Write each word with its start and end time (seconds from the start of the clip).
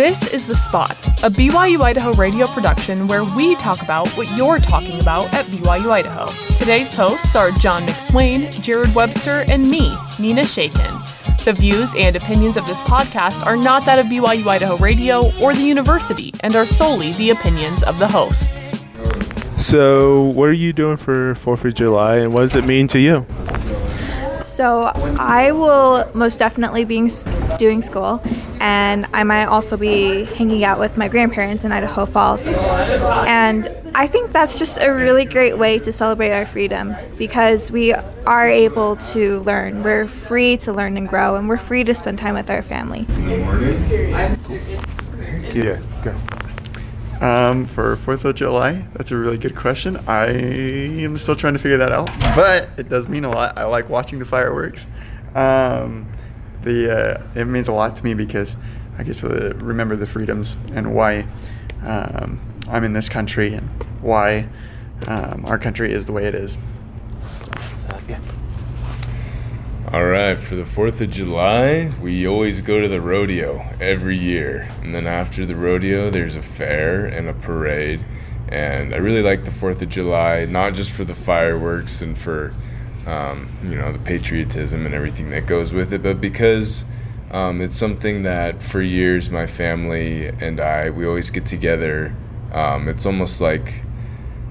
This 0.00 0.32
is 0.32 0.46
The 0.46 0.54
Spot, 0.54 0.96
a 1.22 1.28
BYU 1.28 1.82
Idaho 1.82 2.14
radio 2.14 2.46
production 2.46 3.06
where 3.06 3.22
we 3.22 3.54
talk 3.56 3.82
about 3.82 4.08
what 4.12 4.34
you're 4.34 4.58
talking 4.58 4.98
about 4.98 5.30
at 5.34 5.44
BYU 5.44 5.90
Idaho. 5.90 6.26
Today's 6.56 6.96
hosts 6.96 7.36
are 7.36 7.50
John 7.50 7.82
McSwain, 7.82 8.50
Jared 8.62 8.94
Webster, 8.94 9.44
and 9.48 9.70
me, 9.70 9.94
Nina 10.18 10.46
Shakin. 10.46 10.90
The 11.44 11.52
views 11.52 11.94
and 11.98 12.16
opinions 12.16 12.56
of 12.56 12.66
this 12.66 12.80
podcast 12.80 13.44
are 13.44 13.58
not 13.58 13.84
that 13.84 13.98
of 13.98 14.06
BYU 14.06 14.46
Idaho 14.46 14.78
Radio 14.78 15.30
or 15.38 15.52
the 15.52 15.60
university 15.60 16.32
and 16.40 16.56
are 16.56 16.64
solely 16.64 17.12
the 17.12 17.28
opinions 17.28 17.82
of 17.82 17.98
the 17.98 18.08
hosts. 18.08 18.82
So, 19.62 20.32
what 20.34 20.48
are 20.48 20.54
you 20.54 20.72
doing 20.72 20.96
for 20.96 21.34
4th 21.34 21.66
of 21.66 21.74
July 21.74 22.16
and 22.16 22.32
what 22.32 22.40
does 22.40 22.56
it 22.56 22.64
mean 22.64 22.88
to 22.88 22.98
you? 22.98 23.26
So 24.44 24.84
I 25.18 25.52
will 25.52 26.10
most 26.14 26.38
definitely 26.38 26.84
be 26.84 27.10
doing 27.58 27.82
school, 27.82 28.22
and 28.60 29.06
I 29.14 29.24
might 29.24 29.46
also 29.46 29.76
be 29.78 30.24
hanging 30.24 30.64
out 30.64 30.78
with 30.78 30.98
my 30.98 31.08
grandparents 31.08 31.64
in 31.64 31.72
Idaho 31.72 32.04
Falls. 32.04 32.46
And 32.46 33.66
I 33.94 34.06
think 34.06 34.32
that's 34.32 34.58
just 34.58 34.78
a 34.80 34.90
really 34.90 35.24
great 35.24 35.56
way 35.56 35.78
to 35.78 35.90
celebrate 35.92 36.32
our 36.32 36.44
freedom 36.44 36.94
because 37.16 37.72
we 37.72 37.94
are 37.94 38.46
able 38.46 38.96
to 38.96 39.40
learn. 39.40 39.82
We're 39.82 40.06
free 40.06 40.58
to 40.58 40.72
learn 40.72 40.98
and 40.98 41.08
grow, 41.08 41.36
and 41.36 41.48
we're 41.48 41.58
free 41.58 41.84
to 41.84 41.94
spend 41.94 42.18
time 42.18 42.34
with 42.34 42.50
our 42.50 42.62
family. 42.62 43.04
Good 43.04 43.44
morning. 43.44 44.70
Yeah, 45.52 45.80
go. 46.02 46.14
Um, 47.26 47.66
for 47.66 47.96
Fourth 47.96 48.24
of 48.24 48.34
July, 48.34 48.84
that's 48.94 49.10
a 49.10 49.16
really 49.16 49.38
good 49.38 49.56
question. 49.56 49.96
I 50.06 50.28
am 50.28 51.16
still 51.18 51.36
trying 51.36 51.54
to 51.54 51.58
figure 51.58 51.78
that 51.78 51.92
out, 51.92 52.10
but 52.36 52.68
it 52.76 52.88
does 52.88 53.08
mean 53.08 53.24
a 53.24 53.30
lot. 53.30 53.58
I 53.58 53.64
like 53.64 53.88
watching 53.88 54.18
the 54.18 54.24
fireworks. 54.24 54.86
Um, 55.34 56.06
the 56.62 57.18
uh, 57.18 57.22
it 57.34 57.46
means 57.46 57.68
a 57.68 57.72
lot 57.72 57.96
to 57.96 58.04
me 58.04 58.14
because 58.14 58.56
I 58.98 59.02
get 59.02 59.16
to 59.18 59.54
remember 59.58 59.96
the 59.96 60.06
freedoms 60.06 60.56
and 60.74 60.94
why 60.94 61.26
um, 61.82 62.40
I'm 62.68 62.84
in 62.84 62.92
this 62.92 63.08
country 63.08 63.54
and 63.54 63.68
why 64.00 64.46
um, 65.06 65.44
our 65.46 65.58
country 65.58 65.92
is 65.92 66.06
the 66.06 66.12
way 66.12 66.26
it 66.26 66.34
is. 66.34 66.56
yeah. 68.08 68.20
All 69.92 70.04
right, 70.04 70.38
for 70.38 70.54
the 70.54 70.62
4th 70.62 71.00
of 71.00 71.10
July, 71.10 71.90
we 72.00 72.24
always 72.28 72.60
go 72.60 72.80
to 72.80 72.86
the 72.86 73.00
rodeo 73.00 73.64
every 73.80 74.16
year. 74.16 74.68
And 74.82 74.94
then 74.94 75.08
after 75.08 75.44
the 75.44 75.56
rodeo, 75.56 76.10
there's 76.10 76.36
a 76.36 76.42
fair 76.42 77.06
and 77.06 77.28
a 77.28 77.32
parade. 77.32 78.04
And 78.48 78.94
I 78.94 78.98
really 78.98 79.22
like 79.22 79.44
the 79.44 79.50
4th 79.50 79.82
of 79.82 79.88
July, 79.88 80.44
not 80.44 80.74
just 80.74 80.92
for 80.92 81.04
the 81.04 81.14
fireworks 81.14 82.02
and 82.02 82.16
for, 82.16 82.54
um, 83.06 83.48
you 83.62 83.76
know, 83.76 83.92
the 83.92 83.98
patriotism 83.98 84.86
and 84.86 84.94
everything 84.94 85.30
that 85.30 85.46
goes 85.46 85.72
with 85.72 85.92
it, 85.92 86.02
but 86.02 86.20
because 86.20 86.84
um, 87.30 87.60
it's 87.60 87.76
something 87.76 88.22
that 88.22 88.62
for 88.62 88.82
years 88.82 89.30
my 89.30 89.46
family 89.46 90.26
and 90.26 90.60
I, 90.60 90.90
we 90.90 91.06
always 91.06 91.30
get 91.30 91.46
together. 91.46 92.14
Um, 92.52 92.88
it's 92.88 93.06
almost 93.06 93.40
like 93.40 93.82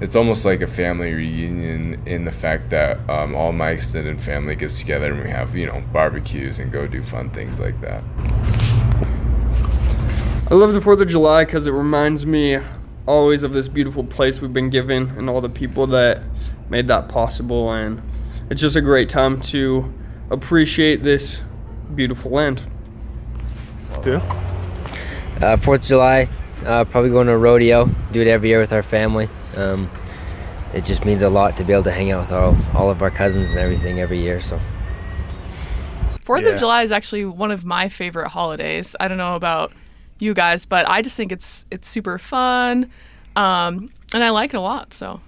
it's 0.01 0.15
almost 0.15 0.45
like 0.45 0.61
a 0.61 0.67
family 0.67 1.13
reunion 1.13 2.01
in 2.05 2.23
the 2.23 2.31
fact 2.31 2.69
that 2.69 2.97
um, 3.09 3.35
all 3.35 3.51
my 3.51 3.71
extended 3.71 4.21
family 4.21 4.55
gets 4.55 4.79
together 4.79 5.11
and 5.11 5.21
we 5.21 5.29
have 5.29 5.55
you 5.55 5.65
know 5.65 5.83
barbecues 5.91 6.59
and 6.59 6.71
go 6.71 6.87
do 6.87 7.03
fun 7.03 7.29
things 7.31 7.59
like 7.59 7.79
that. 7.81 8.03
I 10.49 10.55
love 10.55 10.73
the 10.73 10.81
Fourth 10.81 11.01
of 11.01 11.07
July 11.07 11.45
because 11.45 11.67
it 11.67 11.71
reminds 11.71 12.25
me 12.25 12.59
always 13.05 13.43
of 13.43 13.53
this 13.53 13.67
beautiful 13.67 14.03
place 14.03 14.39
we've 14.39 14.53
been 14.53 14.69
given 14.69 15.09
and 15.17 15.29
all 15.29 15.41
the 15.41 15.49
people 15.49 15.85
that 15.87 16.21
made 16.69 16.87
that 16.87 17.09
possible, 17.09 17.71
and 17.71 18.01
it's 18.49 18.61
just 18.61 18.75
a 18.75 18.81
great 18.81 19.09
time 19.09 19.41
to 19.41 19.91
appreciate 20.31 21.03
this 21.03 21.41
beautiful 21.95 22.31
land. 22.31 22.63
Two. 24.01 24.21
Uh, 25.41 25.57
Fourth 25.57 25.81
of 25.81 25.87
July, 25.87 26.29
uh, 26.65 26.85
probably 26.85 27.09
going 27.09 27.27
to 27.27 27.33
a 27.33 27.37
rodeo. 27.37 27.89
Do 28.11 28.21
it 28.21 28.27
every 28.27 28.49
year 28.49 28.59
with 28.59 28.73
our 28.73 28.83
family. 28.83 29.29
Um, 29.55 29.89
it 30.73 30.83
just 30.83 31.03
means 31.05 31.21
a 31.21 31.29
lot 31.29 31.57
to 31.57 31.63
be 31.63 31.73
able 31.73 31.83
to 31.83 31.91
hang 31.91 32.11
out 32.11 32.21
with 32.21 32.31
all, 32.31 32.55
all 32.73 32.89
of 32.89 33.01
our 33.01 33.09
cousins 33.11 33.51
and 33.51 33.59
everything 33.59 33.99
every 33.99 34.19
year. 34.19 34.39
So. 34.39 34.59
Fourth 36.23 36.43
Yeah. 36.43 36.49
of 36.49 36.59
July 36.59 36.83
is 36.83 36.91
actually 36.91 37.25
one 37.25 37.49
of 37.51 37.65
my 37.65 37.89
favorite 37.89 38.29
holidays. 38.29 38.95
I 38.99 39.07
don't 39.07 39.17
know 39.17 39.35
about 39.35 39.73
you 40.19 40.33
guys, 40.33 40.65
but 40.65 40.87
I 40.87 41.01
just 41.01 41.15
think 41.15 41.31
it's 41.31 41.65
it's 41.71 41.89
super 41.89 42.19
fun, 42.19 42.91
um, 43.35 43.89
and 44.13 44.23
I 44.23 44.29
like 44.29 44.53
it 44.53 44.57
a 44.57 44.61
lot. 44.61 44.93
So 44.93 45.21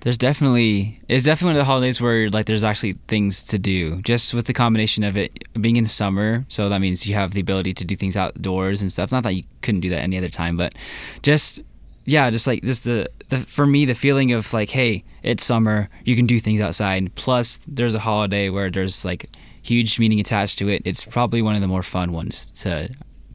There's 0.00 0.16
definitely 0.16 1.00
it's 1.08 1.24
definitely 1.24 1.52
one 1.52 1.56
of 1.56 1.60
the 1.60 1.64
holidays 1.66 2.00
where 2.00 2.30
like 2.30 2.46
there's 2.46 2.64
actually 2.64 2.96
things 3.08 3.42
to 3.44 3.58
do. 3.58 4.00
Just 4.02 4.32
with 4.32 4.46
the 4.46 4.54
combination 4.54 5.04
of 5.04 5.16
it 5.16 5.44
being 5.60 5.76
in 5.76 5.86
summer, 5.86 6.46
so 6.48 6.68
that 6.68 6.80
means 6.80 7.06
you 7.06 7.14
have 7.14 7.32
the 7.32 7.40
ability 7.40 7.74
to 7.74 7.84
do 7.84 7.96
things 7.96 8.16
outdoors 8.16 8.80
and 8.80 8.90
stuff. 8.90 9.12
Not 9.12 9.24
that 9.24 9.34
you 9.34 9.44
couldn't 9.62 9.80
do 9.80 9.90
that 9.90 10.00
any 10.00 10.16
other 10.16 10.30
time, 10.30 10.56
but 10.56 10.74
just 11.22 11.60
yeah, 12.06 12.30
just 12.30 12.46
like 12.46 12.62
just 12.62 12.84
the, 12.84 13.10
the 13.28 13.38
for 13.38 13.66
me 13.66 13.84
the 13.84 13.94
feeling 13.94 14.32
of 14.32 14.52
like 14.54 14.70
hey, 14.70 15.04
it's 15.22 15.44
summer, 15.44 15.88
you 16.04 16.16
can 16.16 16.26
do 16.26 16.40
things 16.40 16.60
outside. 16.62 17.14
Plus 17.14 17.60
there's 17.66 17.94
a 17.94 18.00
holiday 18.00 18.48
where 18.48 18.70
there's 18.70 19.04
like 19.04 19.28
huge 19.62 19.98
meaning 19.98 20.18
attached 20.18 20.58
to 20.58 20.68
it. 20.68 20.82
It's 20.86 21.04
probably 21.04 21.42
one 21.42 21.54
of 21.54 21.60
the 21.60 21.68
more 21.68 21.82
fun 21.82 22.12
ones 22.12 22.46
to 22.60 22.88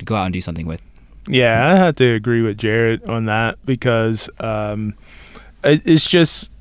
go 0.04 0.16
out 0.16 0.26
and 0.26 0.34
do 0.34 0.42
something 0.42 0.66
with. 0.66 0.82
Yeah, 1.28 1.74
I 1.74 1.76
have 1.76 1.96
to 1.96 2.14
agree 2.14 2.42
with 2.42 2.58
Jared 2.58 3.04
on 3.06 3.26
that 3.26 3.64
because 3.66 4.30
um, 4.40 4.96
it's 5.64 6.06
just 6.06 6.52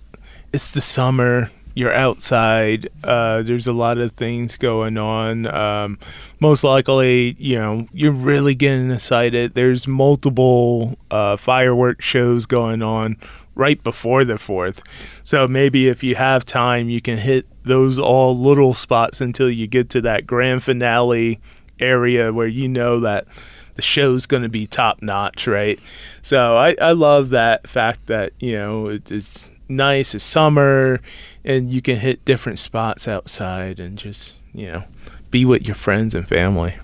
it's 0.54 0.70
the 0.70 0.81
summer. 0.81 1.50
You're 1.75 1.92
outside. 1.92 2.88
Uh, 3.03 3.42
there's 3.42 3.66
a 3.66 3.72
lot 3.72 3.98
of 3.98 4.12
things 4.12 4.56
going 4.56 4.97
on. 4.97 5.48
Um, 5.53 5.98
most 6.38 6.62
likely, 6.62 7.34
you 7.41 7.56
know, 7.56 7.88
you're 7.92 8.12
really 8.12 8.54
getting 8.54 8.93
excited. 8.93 9.54
There's 9.54 9.88
multiple 9.88 10.97
uh, 11.10 11.37
fireworks 11.38 12.04
shows 12.04 12.47
going 12.47 12.82
on 12.82 13.16
right 13.56 13.82
before 13.82 14.25
the 14.25 14.38
fourth. 14.38 14.81
So 15.25 15.48
maybe 15.48 15.88
if 15.88 16.04
you 16.04 16.14
have 16.14 16.44
time, 16.44 16.88
you 16.88 17.00
can 17.00 17.19
hit 17.19 17.48
those 17.64 17.98
all 17.98 18.38
little 18.38 18.75
spots 18.75 19.20
until 19.20 19.50
you 19.50 19.66
get 19.66 19.91
to 19.91 20.00
that 20.03 20.25
grand 20.25 20.62
finale 20.62 21.41
area 21.81 22.32
where 22.32 22.47
you 22.47 22.69
know 22.69 23.00
that 23.00 23.26
the 23.75 23.82
show's 23.82 24.26
going 24.26 24.44
to 24.44 24.48
be 24.48 24.69
top 24.69 25.03
notch, 25.03 25.48
right? 25.48 25.81
So 26.22 26.56
I, 26.56 26.76
I 26.81 26.93
love 26.93 27.31
that 27.31 27.66
fact 27.66 28.06
that, 28.06 28.32
you 28.38 28.53
know, 28.53 28.87
it, 28.87 29.10
it's 29.10 29.50
nice, 29.69 30.14
it's 30.14 30.25
summer, 30.25 31.00
and 31.44 31.72
you 31.72 31.82
can 31.82 31.97
hit 31.97 32.25
different 32.25 32.58
spots 32.58 33.08
outside 33.08 33.80
and 33.80 33.98
just, 33.98 34.34
you 34.52 34.66
know, 34.66 34.84
be 35.30 35.44
with 35.44 35.66
your 35.66 35.75
friends 35.75 36.14
and 36.14 36.28
family. 36.28 36.75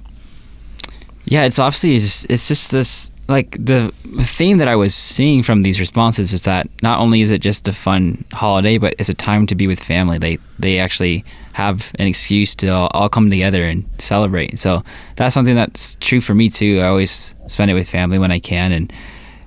Yeah, 1.25 1.45
it's 1.45 1.59
obviously 1.59 1.95
it's 1.95 2.49
just 2.49 2.71
this 2.71 3.11
like 3.31 3.57
the 3.65 3.93
theme 4.23 4.59
that 4.59 4.67
I 4.67 4.75
was 4.75 4.93
seeing 4.93 5.45
from 5.45 5.63
these 5.63 5.79
responses 5.79 6.33
is 6.33 6.43
that 6.43 6.69
not 6.83 6.99
only 6.99 7.21
is 7.21 7.31
it 7.31 7.41
just 7.41 7.69
a 7.69 7.73
fun 7.73 8.25
holiday, 8.33 8.77
but 8.77 8.95
it's 8.99 9.09
a 9.09 9.15
time 9.15 9.47
to 9.47 9.55
be 9.55 9.69
with 9.69 9.81
family. 9.81 10.19
They 10.19 10.39
they 10.59 10.81
actually 10.81 11.25
have 11.53 11.93
an 12.01 12.09
excuse 12.09 12.57
to 12.57 12.69
all, 12.69 12.91
all 12.93 13.09
come 13.09 13.31
together 13.31 13.65
and 13.65 13.89
celebrate. 14.01 14.59
So 14.59 14.83
that's 15.15 15.33
something 15.33 15.55
that's 15.55 15.97
true 16.01 16.21
for 16.21 16.35
me 16.35 16.51
too. 16.51 16.81
I 16.81 16.89
always 16.89 17.37
spend 17.47 17.71
it 17.71 17.75
with 17.75 17.89
family 17.89 18.19
when 18.19 18.33
I 18.33 18.41
can, 18.41 18.73
and 18.73 18.93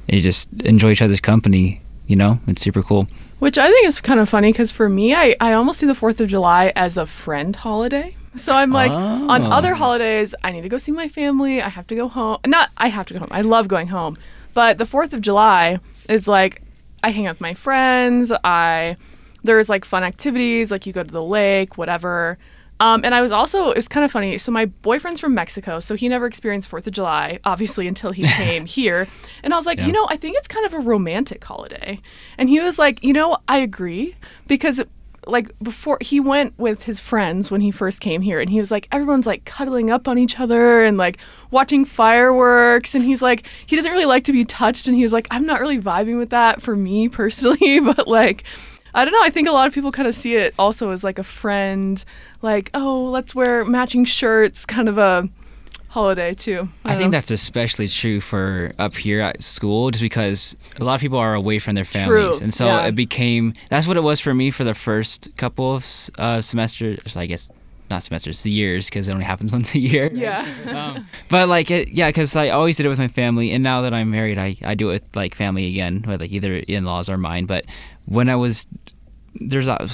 you 0.08 0.22
just 0.22 0.48
enjoy 0.62 0.92
each 0.92 1.02
other's 1.02 1.22
company. 1.22 1.82
You 2.08 2.16
know, 2.16 2.40
it's 2.48 2.62
super 2.62 2.84
cool. 2.84 3.08
Which 3.40 3.58
I 3.58 3.70
think 3.72 3.88
is 3.88 4.00
kind 4.02 4.20
of 4.20 4.30
funny 4.30 4.52
because 4.52 4.72
for 4.72 4.90
me, 4.90 5.14
I, 5.16 5.36
I 5.40 5.54
almost 5.54 5.80
see 5.80 5.86
the 5.86 5.94
4th 5.94 6.20
of 6.20 6.28
July 6.30 6.72
as 6.76 6.98
a 6.98 7.06
friend 7.06 7.56
holiday. 7.56 8.16
So 8.36 8.52
I'm 8.54 8.72
like, 8.72 8.92
on 8.92 9.44
Oh. 9.46 9.50
other 9.52 9.74
holidays, 9.76 10.34
I 10.44 10.52
need 10.52 10.62
to 10.62 10.70
go 10.70 10.78
see 10.78 10.92
my 10.92 11.08
family. 11.08 11.62
I 11.62 11.70
have 11.70 11.86
to 11.88 11.96
go 11.96 12.08
home. 12.08 12.38
Not, 12.46 12.72
I 12.78 12.88
have 12.88 13.06
to 13.08 13.14
go 13.14 13.20
home. 13.20 13.30
I 13.32 13.42
love 13.42 13.68
going 13.68 13.88
home. 13.88 14.18
But 14.54 14.78
the 14.78 14.86
4th 14.86 15.14
of 15.14 15.22
July 15.22 15.80
is 16.10 16.28
like, 16.28 16.62
I 17.04 17.10
hang 17.12 17.28
out 17.28 17.36
with 17.36 17.42
my 17.42 17.54
friends. 17.54 18.32
I, 18.44 18.98
there's 19.44 19.70
like 19.70 19.86
fun 19.86 20.04
activities, 20.04 20.72
like 20.72 20.86
you 20.86 20.94
go 20.94 21.04
to 21.04 21.12
the 21.12 21.22
lake, 21.24 21.78
whatever. 21.78 22.38
Um, 22.84 23.06
and 23.06 23.16
I 23.16 23.22
was 23.22 23.32
also, 23.32 23.70
it's 23.70 23.88
kind 23.88 24.04
of 24.04 24.12
funny. 24.12 24.38
So 24.38 24.52
my 24.52 24.66
boyfriend's 24.66 25.22
from 25.22 25.34
Mexico, 25.34 25.80
so 25.80 25.96
he 25.96 26.10
never 26.10 26.26
experienced 26.26 26.70
4th 26.70 26.86
of 26.86 26.92
July, 26.94 27.40
obviously, 27.46 27.88
until 27.88 28.12
he 28.12 28.24
came 28.44 28.66
here. 28.66 29.08
And 29.42 29.54
I 29.54 29.58
was 29.58 29.66
like, 29.66 29.78
Yeah. 29.78 29.88
you 29.88 29.94
know, 29.94 30.06
I 30.10 30.18
think 30.18 30.36
it's 30.38 30.50
kind 30.50 30.66
of 30.66 30.74
a 30.74 30.80
romantic 30.80 31.42
holiday. 31.42 32.00
And 32.38 32.50
he 32.50 32.60
was 32.60 32.78
like, 32.78 33.02
you 33.02 33.14
know, 33.14 33.38
I 33.48 33.60
agree 33.60 34.16
because 34.48 34.82
like 35.26 35.58
before 35.60 35.98
he 36.02 36.20
went 36.20 36.54
with 36.60 36.84
his 36.84 37.00
friends 37.00 37.50
when 37.50 37.62
he 37.62 37.72
first 37.72 38.02
came 38.02 38.22
here 38.22 38.42
and 38.42 38.50
he 38.50 38.60
was 38.60 38.70
like 38.72 38.90
everyone's 38.92 39.26
like 39.26 39.46
cuddling 39.46 39.90
up 39.90 40.06
on 40.06 40.18
each 40.18 40.38
other 40.38 40.84
and 40.84 40.98
like 40.98 41.18
watching 41.50 41.86
fireworks 41.86 42.94
and 42.94 43.06
he's 43.06 43.22
like 43.22 43.48
he 43.66 43.78
doesn't 43.78 43.94
really 43.94 44.04
like 44.04 44.26
to 44.26 44.34
be 44.34 44.44
touched 44.44 44.86
and 44.86 44.98
he 44.98 45.02
was 45.04 45.14
like 45.14 45.26
I'm 45.32 45.46
not 45.46 45.62
really 45.62 45.80
vibing 45.80 46.18
with 46.18 46.32
that 46.32 46.62
for 46.62 46.76
me 46.76 47.08
personally 47.08 47.80
but 47.96 48.06
like 48.06 48.44
I 48.94 49.06
don't 49.06 49.14
know 49.14 49.24
I 49.24 49.30
think 49.30 49.48
a 49.48 49.52
lot 49.52 49.68
of 49.68 49.74
people 49.74 49.92
kind 49.92 50.08
of 50.08 50.16
see 50.16 50.36
it 50.36 50.54
also 50.58 50.92
as 50.92 51.04
like 51.04 51.20
a 51.20 51.24
friend 51.24 52.04
like 52.42 52.70
oh 52.74 53.04
let's 53.06 53.34
wear 53.34 53.66
matching 53.66 54.06
shirts 54.06 54.66
kind 54.66 54.88
of 54.90 54.98
a 54.98 55.28
holiday 55.90 56.34
too 56.34 56.68
I 56.84 56.94
don't 56.94 57.00
think 57.00 57.12
that's 57.12 57.30
especially 57.32 57.88
true 57.88 58.20
for 58.20 58.74
up 58.80 58.96
here 58.96 59.22
at 59.22 59.44
school, 59.44 59.92
just 59.92 60.02
because 60.02 60.58
a 60.80 60.84
lot 60.84 60.96
of 60.96 61.02
people 61.02 61.20
are 61.20 61.36
away 61.36 61.60
from 61.60 61.76
their 61.76 61.86
families, 61.86 62.38
True, 62.38 62.44
and 62.44 62.52
so 62.52 62.66
yeah. 62.66 62.88
it 62.88 62.96
became 62.96 63.54
that's 63.70 63.86
what 63.86 63.96
it 63.96 64.02
was 64.02 64.20
for 64.20 64.34
me 64.34 64.50
for 64.50 64.64
the 64.64 64.74
first 64.74 65.30
couple 65.38 65.76
of 65.76 65.86
uh, 66.18 66.42
semesters. 66.42 67.16
I 67.16 67.28
guess 67.28 67.52
not 67.94 68.04
semesters, 68.04 68.42
the 68.42 68.52
years, 68.52 68.88
because 68.88 69.08
it 69.08 69.12
only 69.12 69.26
happens 69.26 69.52
once 69.58 69.74
a 69.76 69.80
year. 69.80 70.10
Yeah. 70.12 70.48
um, 70.68 71.08
but 71.30 71.48
like 71.48 71.72
it, 71.72 71.90
yeah, 71.90 72.10
because 72.10 72.36
I 72.36 72.50
always 72.50 72.76
did 72.76 72.86
it 72.86 72.90
with 72.90 73.00
my 73.00 73.08
family, 73.08 73.52
and 73.52 73.64
now 73.64 73.82
that 73.82 73.94
I'm 73.94 74.10
married, 74.10 74.38
I, 74.38 74.58
I 74.64 74.76
do 74.76 74.90
it 74.90 74.94
with 74.94 75.16
like 75.16 75.36
family 75.36 75.68
again, 75.68 76.04
with 76.08 76.20
like 76.20 76.32
either 76.32 76.56
in-laws 76.56 77.10
or 77.10 77.18
mine. 77.18 77.46
But 77.46 77.66
when 78.06 78.30
I 78.30 78.36
was 78.36 78.68
there's 79.36 79.68
a 79.68 79.88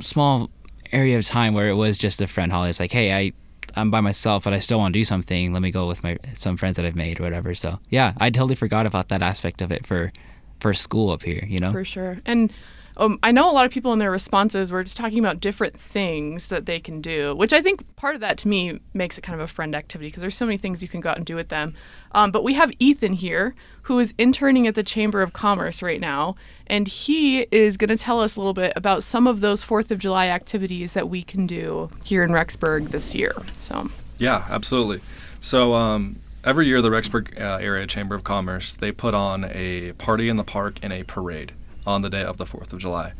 small 0.00 0.50
area 0.92 1.18
of 1.18 1.24
time 1.24 1.54
where 1.54 1.68
it 1.68 1.74
was 1.74 1.98
just 1.98 2.20
a 2.20 2.26
friend 2.26 2.52
holiday. 2.52 2.70
It's 2.70 2.80
like, 2.80 2.92
hey, 2.92 3.12
I 3.12 3.32
I'm 3.74 3.90
by 3.90 4.00
myself, 4.00 4.44
but 4.44 4.52
I 4.52 4.58
still 4.58 4.78
want 4.78 4.94
to 4.94 4.98
do 4.98 5.04
something. 5.04 5.52
Let 5.52 5.62
me 5.62 5.70
go 5.70 5.86
with 5.86 6.02
my 6.02 6.18
some 6.34 6.56
friends 6.56 6.76
that 6.76 6.84
I've 6.84 6.96
made 6.96 7.20
or 7.20 7.24
whatever. 7.24 7.54
So 7.54 7.78
yeah, 7.90 8.14
I 8.18 8.30
totally 8.30 8.54
forgot 8.54 8.86
about 8.86 9.08
that 9.08 9.22
aspect 9.22 9.60
of 9.60 9.70
it 9.70 9.86
for 9.86 10.12
for 10.60 10.72
school 10.72 11.10
up 11.10 11.22
here. 11.22 11.44
You 11.46 11.60
know. 11.60 11.72
For 11.72 11.84
sure. 11.84 12.18
And 12.24 12.52
um, 12.98 13.18
I 13.22 13.30
know 13.30 13.50
a 13.50 13.52
lot 13.52 13.66
of 13.66 13.72
people 13.72 13.92
in 13.92 13.98
their 13.98 14.10
responses 14.10 14.70
were 14.70 14.82
just 14.82 14.96
talking 14.96 15.18
about 15.18 15.40
different 15.40 15.78
things 15.78 16.46
that 16.46 16.66
they 16.66 16.80
can 16.80 17.00
do, 17.00 17.34
which 17.34 17.52
I 17.52 17.60
think 17.60 17.84
part 17.96 18.14
of 18.14 18.20
that 18.22 18.38
to 18.38 18.48
me 18.48 18.80
makes 18.94 19.18
it 19.18 19.20
kind 19.20 19.38
of 19.38 19.44
a 19.44 19.52
friend 19.52 19.74
activity 19.74 20.08
because 20.08 20.22
there's 20.22 20.36
so 20.36 20.46
many 20.46 20.56
things 20.56 20.80
you 20.80 20.88
can 20.88 21.00
go 21.00 21.10
out 21.10 21.18
and 21.18 21.26
do 21.26 21.36
with 21.36 21.48
them. 21.48 21.74
Um, 22.12 22.30
but 22.30 22.42
we 22.42 22.54
have 22.54 22.72
Ethan 22.78 23.12
here 23.12 23.54
who 23.82 23.98
is 23.98 24.14
interning 24.16 24.66
at 24.66 24.74
the 24.74 24.82
Chamber 24.82 25.20
of 25.20 25.32
Commerce 25.32 25.82
right 25.82 26.00
now, 26.00 26.36
and 26.66 26.88
he 26.88 27.42
is 27.52 27.76
going 27.76 27.90
to 27.90 27.96
tell 27.96 28.20
us 28.20 28.36
a 28.36 28.40
little 28.40 28.54
bit 28.54 28.72
about 28.74 29.02
some 29.02 29.26
of 29.26 29.40
those 29.40 29.62
Fourth 29.62 29.90
of 29.90 29.98
July 29.98 30.28
activities 30.28 30.94
that 30.94 31.08
we 31.08 31.22
can 31.22 31.46
do 31.46 31.90
here 32.02 32.24
in 32.24 32.30
Rexburg 32.30 32.90
this 32.90 33.14
year. 33.14 33.34
So, 33.58 33.90
Yeah, 34.18 34.44
absolutely. 34.48 35.02
So 35.42 35.74
um, 35.74 36.20
every 36.42 36.66
year, 36.66 36.80
the 36.80 36.88
Rexburg 36.88 37.38
uh, 37.38 37.58
Area 37.60 37.86
Chamber 37.86 38.14
of 38.14 38.24
Commerce 38.24 38.74
they 38.74 38.90
put 38.90 39.12
on 39.12 39.44
a 39.44 39.92
party 39.92 40.30
in 40.30 40.36
the 40.36 40.44
park 40.44 40.78
and 40.82 40.92
a 40.92 41.02
parade 41.02 41.52
on 41.86 42.02
the 42.02 42.10
day 42.10 42.22
of 42.22 42.36
the 42.36 42.46
Fourth 42.46 42.72
of 42.72 42.78
July. 42.78 43.12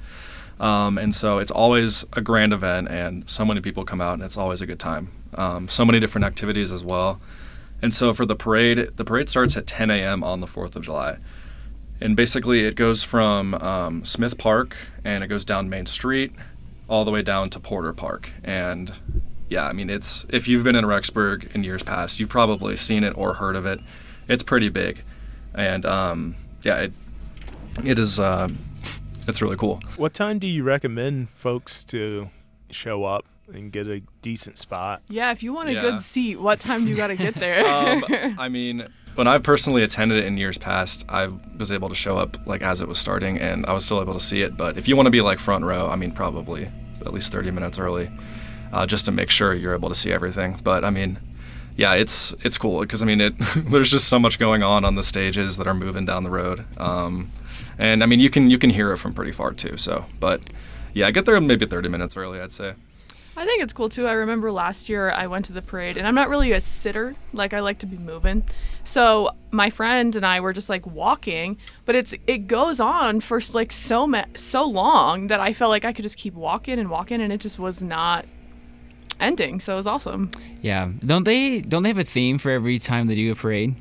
Um, 0.58 0.96
and 0.98 1.14
so 1.14 1.38
it's 1.38 1.50
always 1.50 2.04
a 2.14 2.20
grand 2.20 2.52
event, 2.52 2.88
and 2.88 3.28
so 3.28 3.44
many 3.44 3.60
people 3.60 3.84
come 3.84 4.00
out, 4.00 4.14
and 4.14 4.22
it's 4.22 4.36
always 4.36 4.60
a 4.60 4.66
good 4.66 4.80
time. 4.80 5.10
Um, 5.34 5.68
so 5.68 5.84
many 5.84 6.00
different 6.00 6.24
activities 6.24 6.72
as 6.72 6.82
well. 6.82 7.20
And 7.82 7.94
so 7.94 8.14
for 8.14 8.24
the 8.24 8.36
parade, 8.36 8.90
the 8.96 9.04
parade 9.04 9.28
starts 9.28 9.56
at 9.56 9.66
10 9.66 9.90
a.m. 9.90 10.24
on 10.24 10.40
the 10.40 10.46
4th 10.46 10.76
of 10.76 10.82
July. 10.82 11.18
And 12.00 12.16
basically, 12.16 12.60
it 12.60 12.74
goes 12.74 13.02
from 13.02 13.54
um, 13.54 14.04
Smith 14.04 14.38
Park 14.38 14.76
and 15.04 15.24
it 15.24 15.28
goes 15.28 15.44
down 15.44 15.68
Main 15.68 15.86
Street 15.86 16.32
all 16.88 17.04
the 17.04 17.10
way 17.10 17.22
down 17.22 17.50
to 17.50 17.60
Porter 17.60 17.92
Park. 17.92 18.30
And 18.44 18.92
yeah, 19.48 19.66
I 19.66 19.72
mean, 19.72 19.90
it's 19.90 20.26
if 20.28 20.48
you've 20.48 20.64
been 20.64 20.76
in 20.76 20.84
Rexburg 20.84 21.54
in 21.54 21.64
years 21.64 21.82
past, 21.82 22.20
you've 22.20 22.28
probably 22.28 22.76
seen 22.76 23.04
it 23.04 23.16
or 23.16 23.34
heard 23.34 23.56
of 23.56 23.66
it. 23.66 23.80
It's 24.28 24.42
pretty 24.42 24.68
big, 24.68 25.02
and 25.54 25.86
um, 25.86 26.36
yeah, 26.62 26.78
it 26.78 26.92
it 27.84 27.98
is. 27.98 28.18
Uh, 28.18 28.48
it's 29.28 29.42
really 29.42 29.56
cool. 29.56 29.80
What 29.96 30.14
time 30.14 30.38
do 30.38 30.46
you 30.46 30.62
recommend 30.62 31.30
folks 31.30 31.82
to 31.84 32.30
show 32.70 33.04
up 33.04 33.24
and 33.52 33.70
get 33.72 33.86
a 33.88 34.00
decent 34.22 34.58
spot? 34.58 35.02
yeah, 35.08 35.32
if 35.32 35.42
you 35.42 35.52
want 35.52 35.68
a 35.68 35.72
Yeah. 35.74 35.80
good 35.82 36.02
seat, 36.02 36.40
what 36.40 36.60
time 36.60 36.84
do 36.84 36.90
you 36.90 36.96
got 36.96 37.08
to 37.08 37.16
get 37.16 37.34
there? 37.34 37.66
um, 37.74 38.04
I 38.38 38.48
mean, 38.48 38.86
when 39.16 39.26
I've 39.26 39.42
personally 39.42 39.82
attended 39.82 40.18
it 40.18 40.26
in 40.26 40.36
years 40.36 40.58
past, 40.58 41.04
I 41.08 41.28
was 41.58 41.72
able 41.72 41.88
to 41.88 41.94
show 41.94 42.16
up 42.18 42.36
like 42.46 42.62
as 42.62 42.80
it 42.80 42.88
was 42.88 42.98
starting, 42.98 43.38
and 43.38 43.66
I 43.66 43.72
was 43.72 43.84
still 43.84 44.00
able 44.00 44.14
to 44.14 44.20
see 44.20 44.42
it. 44.42 44.56
But 44.56 44.78
if 44.78 44.86
you 44.88 44.94
want 44.96 45.06
to 45.06 45.10
be 45.10 45.20
like 45.22 45.38
front 45.38 45.64
row, 45.64 45.88
I 45.88 45.96
mean, 45.96 46.12
probably 46.12 46.70
at 47.00 47.12
least 47.12 47.30
30 47.32 47.50
minutes 47.52 47.78
early, 47.78 48.10
uh, 48.72 48.84
just 48.86 49.04
to 49.06 49.12
make 49.12 49.30
sure 49.30 49.54
you're 49.54 49.74
able 49.74 49.88
to 49.88 49.94
see 49.94 50.12
everything. 50.12 50.60
But 50.62 50.84
I 50.84 50.90
mean, 50.90 51.18
yeah, 51.76 51.94
it's 51.94 52.32
it's 52.44 52.58
cool 52.58 52.80
because 52.80 53.00
I 53.02 53.06
mean, 53.06 53.20
it 53.20 53.34
there's 53.56 53.90
just 53.90 54.08
so 54.08 54.18
much 54.18 54.38
going 54.38 54.62
on 54.62 54.84
on 54.84 54.94
the 54.96 55.02
stages 55.02 55.56
that 55.56 55.66
are 55.66 55.74
moving 55.74 56.04
down 56.04 56.22
the 56.24 56.30
road, 56.30 56.64
um, 56.78 57.30
and 57.78 58.02
I 58.02 58.06
mean, 58.06 58.20
you 58.20 58.30
can 58.30 58.50
you 58.50 58.58
can 58.58 58.70
hear 58.70 58.92
it 58.92 58.98
from 58.98 59.14
pretty 59.14 59.32
far 59.32 59.52
too. 59.52 59.76
So, 59.76 60.04
but 60.20 60.40
yeah, 60.94 61.06
I 61.06 61.10
get 61.10 61.26
there 61.26 61.40
maybe 61.40 61.66
30 61.66 61.88
minutes 61.88 62.16
early, 62.16 62.40
I'd 62.40 62.52
say. 62.52 62.74
I 63.38 63.44
think 63.44 63.62
it's 63.62 63.74
cool 63.74 63.90
too. 63.90 64.06
I 64.06 64.12
remember 64.12 64.50
last 64.50 64.88
year 64.88 65.10
I 65.10 65.26
went 65.26 65.44
to 65.46 65.52
the 65.52 65.60
parade, 65.60 65.98
and 65.98 66.06
I'm 66.06 66.14
not 66.14 66.30
really 66.30 66.52
a 66.52 66.60
sitter. 66.60 67.14
Like 67.34 67.52
I 67.52 67.60
like 67.60 67.78
to 67.80 67.86
be 67.86 67.98
moving. 67.98 68.44
So 68.84 69.30
my 69.50 69.68
friend 69.68 70.16
and 70.16 70.24
I 70.24 70.40
were 70.40 70.54
just 70.54 70.70
like 70.70 70.86
walking, 70.86 71.58
but 71.84 71.94
it's 71.94 72.14
it 72.26 72.46
goes 72.46 72.80
on 72.80 73.20
for 73.20 73.40
like 73.52 73.72
so 73.72 74.06
ma- 74.06 74.24
so 74.34 74.64
long 74.64 75.26
that 75.26 75.38
I 75.38 75.52
felt 75.52 75.68
like 75.68 75.84
I 75.84 75.92
could 75.92 76.02
just 76.02 76.16
keep 76.16 76.32
walking 76.32 76.78
and 76.78 76.88
walking, 76.88 77.20
and 77.20 77.30
it 77.30 77.40
just 77.40 77.58
was 77.58 77.82
not 77.82 78.24
ending. 79.20 79.60
So 79.60 79.74
it 79.74 79.76
was 79.76 79.86
awesome. 79.86 80.30
Yeah. 80.62 80.90
Don't 81.04 81.24
they 81.24 81.60
don't 81.60 81.82
they 81.82 81.90
have 81.90 81.98
a 81.98 82.04
theme 82.04 82.38
for 82.38 82.50
every 82.50 82.78
time 82.78 83.06
they 83.06 83.14
do 83.14 83.32
a 83.32 83.34
parade? 83.34 83.74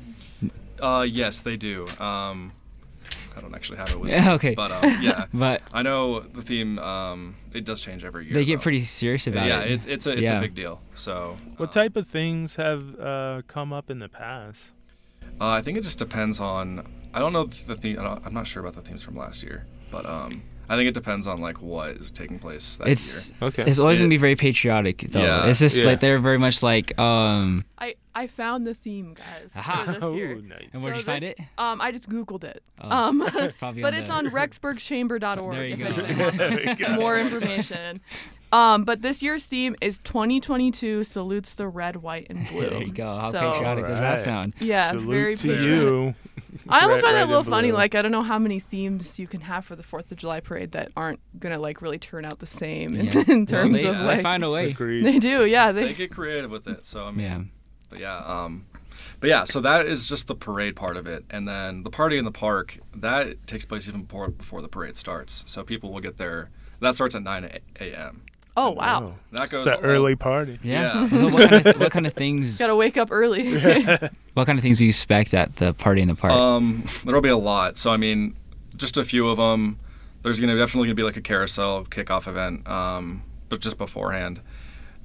Uh, 0.80 1.06
yes, 1.08 1.40
they 1.40 1.56
do. 1.56 1.86
Um, 1.98 2.52
I 3.36 3.40
don't 3.40 3.54
actually 3.54 3.78
have 3.78 3.90
it 3.90 4.00
with 4.00 4.10
Yeah, 4.10 4.24
me. 4.28 4.30
okay. 4.32 4.54
But 4.54 4.72
um, 4.72 5.02
yeah, 5.02 5.26
But 5.34 5.62
I 5.72 5.82
know 5.82 6.20
the 6.20 6.42
theme. 6.42 6.78
Um, 6.78 7.36
it 7.52 7.64
does 7.64 7.80
change 7.80 8.04
every 8.04 8.24
year. 8.24 8.34
they 8.34 8.44
get 8.44 8.56
though. 8.58 8.62
pretty 8.62 8.82
serious 8.84 9.26
about 9.26 9.46
it. 9.46 9.50
yeah, 9.50 9.60
it's 9.60 9.86
it's 9.86 10.06
a 10.06 10.12
it's 10.12 10.22
Yeah. 10.22 10.38
a 10.38 10.40
big 10.40 10.54
deal. 10.54 10.80
So 10.94 11.36
What 11.56 11.68
uh, 11.76 11.80
type 11.80 11.96
of 11.96 12.06
things 12.08 12.56
have 12.56 12.98
uh, 12.98 13.42
come 13.46 13.72
up 13.72 13.90
in 13.90 13.98
the 13.98 14.08
past? 14.08 14.72
Uh, 15.40 15.48
I 15.48 15.60
think 15.62 15.76
it 15.76 15.84
just 15.84 15.98
depends 15.98 16.40
on. 16.40 16.86
I 17.12 17.18
don't 17.18 17.32
know 17.32 17.44
the 17.66 17.76
theme. 17.76 17.98
I 17.98 18.04
don't, 18.04 18.24
I'm 18.26 18.32
not 18.34 18.46
sure 18.46 18.62
about 18.64 18.74
the 18.74 18.86
themes 18.88 19.02
from 19.02 19.16
last 19.16 19.42
year, 19.42 19.66
but 19.90 20.08
um, 20.08 20.42
I 20.68 20.76
think 20.76 20.88
it 20.88 20.94
depends 20.94 21.26
on 21.26 21.40
like 21.40 21.60
what 21.60 21.90
is 21.90 22.10
taking 22.10 22.38
place 22.38 22.76
that 22.78 22.88
It's 22.88 23.30
year. 23.30 23.48
Okay. 23.48 23.64
it's 23.66 23.78
always 23.78 23.98
gonna 23.98 24.08
be 24.08 24.16
very 24.16 24.36
patriotic 24.36 25.06
though. 25.10 25.20
Yeah. 25.22 25.46
It's 25.46 25.58
just 25.58 25.76
Yeah. 25.78 25.84
like 25.86 26.00
they're 26.00 26.18
very 26.18 26.38
much 26.38 26.62
like 26.62 26.98
um. 26.98 27.64
I 27.78 27.96
I 28.16 28.26
found 28.28 28.66
the 28.66 28.72
theme, 28.74 29.12
guys, 29.14 29.50
Aha. 29.54 29.84
for 29.84 29.92
this 29.92 30.02
Oh, 30.02 30.14
year. 30.14 30.36
nice. 30.36 30.68
And 30.72 30.82
where'd 30.82 30.94
So 30.94 30.98
you 31.00 31.04
find 31.04 31.22
this- 31.22 31.34
it? 31.38 31.44
Um, 31.58 31.80
I 31.82 31.92
just 31.92 32.08
googled 32.08 32.44
it. 32.44 32.62
Oh, 32.80 32.88
um, 32.90 33.18
but 33.34 33.62
on 33.62 33.78
it's 33.94 34.08
the- 34.08 34.14
on 34.14 34.26
rexburgchamber.org. 34.30 35.54
There 35.54 35.66
you 35.66 35.72
if 35.74 35.78
go. 35.78 35.84
anyone 36.02 36.18
wants 36.18 36.36
There 36.78 36.90
you 36.92 36.96
more 36.96 37.18
information. 37.18 38.00
Um, 38.52 38.84
but 38.84 39.02
this 39.02 39.22
year's 39.22 39.44
theme 39.44 39.76
is 39.82 39.98
2022 40.04 41.04
salutes 41.04 41.54
the 41.54 41.66
red, 41.68 41.96
white, 41.96 42.28
and 42.30 42.48
blue. 42.48 42.70
There 42.70 42.82
you 42.82 42.92
go. 42.92 43.18
How 43.18 43.32
So- 43.32 43.50
patriotic 43.52 43.86
does 43.86 44.00
that 44.00 44.20
sound? 44.20 44.54
Yeah, 44.60 44.90
Salute 44.90 45.10
very 45.10 45.36
to 45.36 45.48
patriotic. 45.48 45.66
you. 45.68 46.14
I 46.68 46.80
almost 46.84 47.02
Red, 47.02 47.08
find 47.08 47.16
that 47.16 47.26
a 47.26 47.28
little 47.28 47.44
funny. 47.44 47.68
blue. 47.68 47.76
Like 47.76 47.94
I 47.94 48.00
don't 48.02 48.12
know 48.12 48.22
how 48.22 48.38
many 48.38 48.60
themes 48.60 49.18
you 49.18 49.26
can 49.26 49.42
have 49.42 49.66
for 49.66 49.76
the 49.76 49.82
Fourth 49.82 50.10
of 50.10 50.16
July 50.16 50.40
parade 50.40 50.72
that 50.72 50.90
aren't 50.96 51.20
gonna 51.38 51.58
like 51.58 51.82
really 51.82 51.98
turn 51.98 52.24
out 52.24 52.38
the 52.38 52.46
same 52.46 52.94
in, 52.96 53.06
Yeah. 53.06 53.24
in 53.28 53.38
Well, 53.40 53.46
terms 53.46 53.82
they, 53.82 53.88
of 53.88 53.98
they 53.98 54.04
like 54.04 54.22
find 54.22 54.42
a 54.42 54.48
way. 54.50 54.70
Agreed. 54.70 55.04
they 55.04 55.18
do. 55.18 55.44
Yeah, 55.44 55.70
They 55.72 55.88
they. 55.88 55.92
get 55.94 56.10
creative 56.12 56.50
with 56.50 56.66
it. 56.66 56.86
So 56.86 57.04
I 57.04 57.10
mean, 57.10 57.20
Yeah. 57.26 57.40
But 57.96 58.02
yeah, 58.02 58.18
um, 58.18 58.66
but 59.20 59.28
yeah, 59.30 59.44
so 59.44 59.60
that 59.62 59.86
is 59.86 60.06
just 60.06 60.26
the 60.26 60.34
parade 60.34 60.76
part 60.76 60.98
of 60.98 61.06
it, 61.06 61.24
and 61.30 61.48
then 61.48 61.82
the 61.82 61.88
party 61.90 62.18
in 62.18 62.26
the 62.26 62.30
park 62.30 62.78
that 62.94 63.46
takes 63.46 63.64
place 63.64 63.88
even 63.88 64.02
before 64.02 64.28
before 64.28 64.60
the 64.60 64.68
parade 64.68 64.96
starts. 64.96 65.44
So 65.46 65.64
people 65.64 65.90
will 65.92 66.00
get 66.00 66.18
there. 66.18 66.50
That 66.80 66.94
starts 66.94 67.14
at 67.14 67.22
9 67.22 67.58
a.m. 67.80 68.22
Oh 68.54 68.70
wow, 68.70 69.14
That 69.32 69.44
It's 69.44 69.52
goes 69.52 69.66
an 69.66 69.74
all- 69.74 69.80
early 69.80 70.14
party. 70.14 70.58
Yeah. 70.62 71.04
Yeah. 71.04 71.08
so 71.20 71.28
what 71.28 71.48
kind, 71.50 71.66
of, 71.66 71.80
what 71.80 71.92
kind 71.92 72.06
of 72.06 72.12
things? 72.12 72.58
gotta 72.64 72.76
wake 72.76 72.96
up 72.98 73.08
early. 73.10 73.58
What 74.34 74.46
kind 74.46 74.58
of 74.58 74.62
things 74.62 74.76
do 74.78 74.84
you 74.84 74.90
expect 74.90 75.32
at 75.32 75.56
the 75.56 75.72
party 75.72 76.02
in 76.02 76.08
the 76.08 76.14
park? 76.14 76.34
Um, 76.34 76.84
there'll 77.06 77.22
be 77.22 77.30
a 77.30 77.38
lot. 77.38 77.78
So 77.78 77.90
I 77.90 77.96
mean, 77.96 78.36
just 78.76 78.98
a 78.98 79.04
few 79.04 79.28
of 79.28 79.38
them. 79.38 79.78
There's 80.22 80.38
gonna 80.40 80.56
definitely 80.58 80.88
gonna 80.88 80.94
be 80.96 81.04
like 81.04 81.16
a 81.16 81.22
carousel 81.22 81.86
kickoff 81.86 82.26
event, 82.28 82.68
um, 82.68 83.22
but 83.48 83.60
just 83.60 83.78
beforehand. 83.78 84.42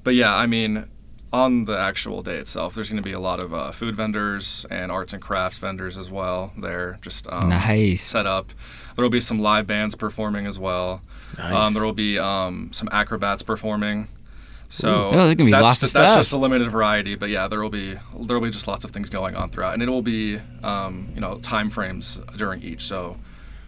But 0.03 0.15
yeah, 0.15 0.35
I 0.35 0.47
mean, 0.47 0.85
on 1.33 1.65
the 1.65 1.77
actual 1.77 2.21
day 2.21 2.37
itself, 2.37 2.75
there's 2.75 2.89
gonna 2.89 3.01
be 3.01 3.13
a 3.13 3.19
lot 3.19 3.39
of 3.39 3.53
uh, 3.53 3.71
food 3.71 3.95
vendors 3.95 4.65
and 4.69 4.91
arts 4.91 5.13
and 5.13 5.21
crafts 5.21 5.57
vendors 5.57 5.97
as 5.97 6.09
well. 6.09 6.51
They're 6.57 6.99
just 7.01 7.27
um, 7.31 7.49
Nice. 7.49 8.01
set 8.01 8.25
up. 8.25 8.51
There 8.95 9.03
will 9.03 9.09
be 9.09 9.21
some 9.21 9.39
live 9.39 9.65
bands 9.67 9.95
performing 9.95 10.45
as 10.45 10.59
well. 10.59 11.01
Nice. 11.37 11.53
Um, 11.53 11.73
there 11.73 11.85
will 11.85 11.93
be 11.93 12.19
um, 12.19 12.69
some 12.73 12.89
acrobats 12.91 13.41
performing. 13.41 14.09
So 14.69 14.89
Ooh. 14.89 14.91
Oh, 14.91 15.11
there's 15.25 15.35
be 15.35 15.51
that's, 15.51 15.61
lots 15.61 15.77
of 15.77 15.81
just, 15.81 15.93
that's 15.93 16.09
stuff. 16.11 16.19
just 16.21 16.31
a 16.33 16.37
limited 16.37 16.69
variety, 16.71 17.15
but 17.15 17.29
yeah, 17.29 17.47
there 17.47 17.61
will 17.61 17.69
be 17.69 17.97
there 18.21 18.39
will 18.39 18.47
be 18.47 18.51
just 18.51 18.67
lots 18.67 18.85
of 18.85 18.91
things 18.91 19.09
going 19.09 19.35
on 19.35 19.49
throughout, 19.49 19.73
and 19.73 19.83
it 19.83 19.89
will 19.89 20.01
be 20.01 20.39
um, 20.63 21.11
you 21.13 21.19
know 21.21 21.39
time 21.39 21.69
frames 21.69 22.17
during 22.37 22.61
each. 22.61 22.83
So 22.83 23.17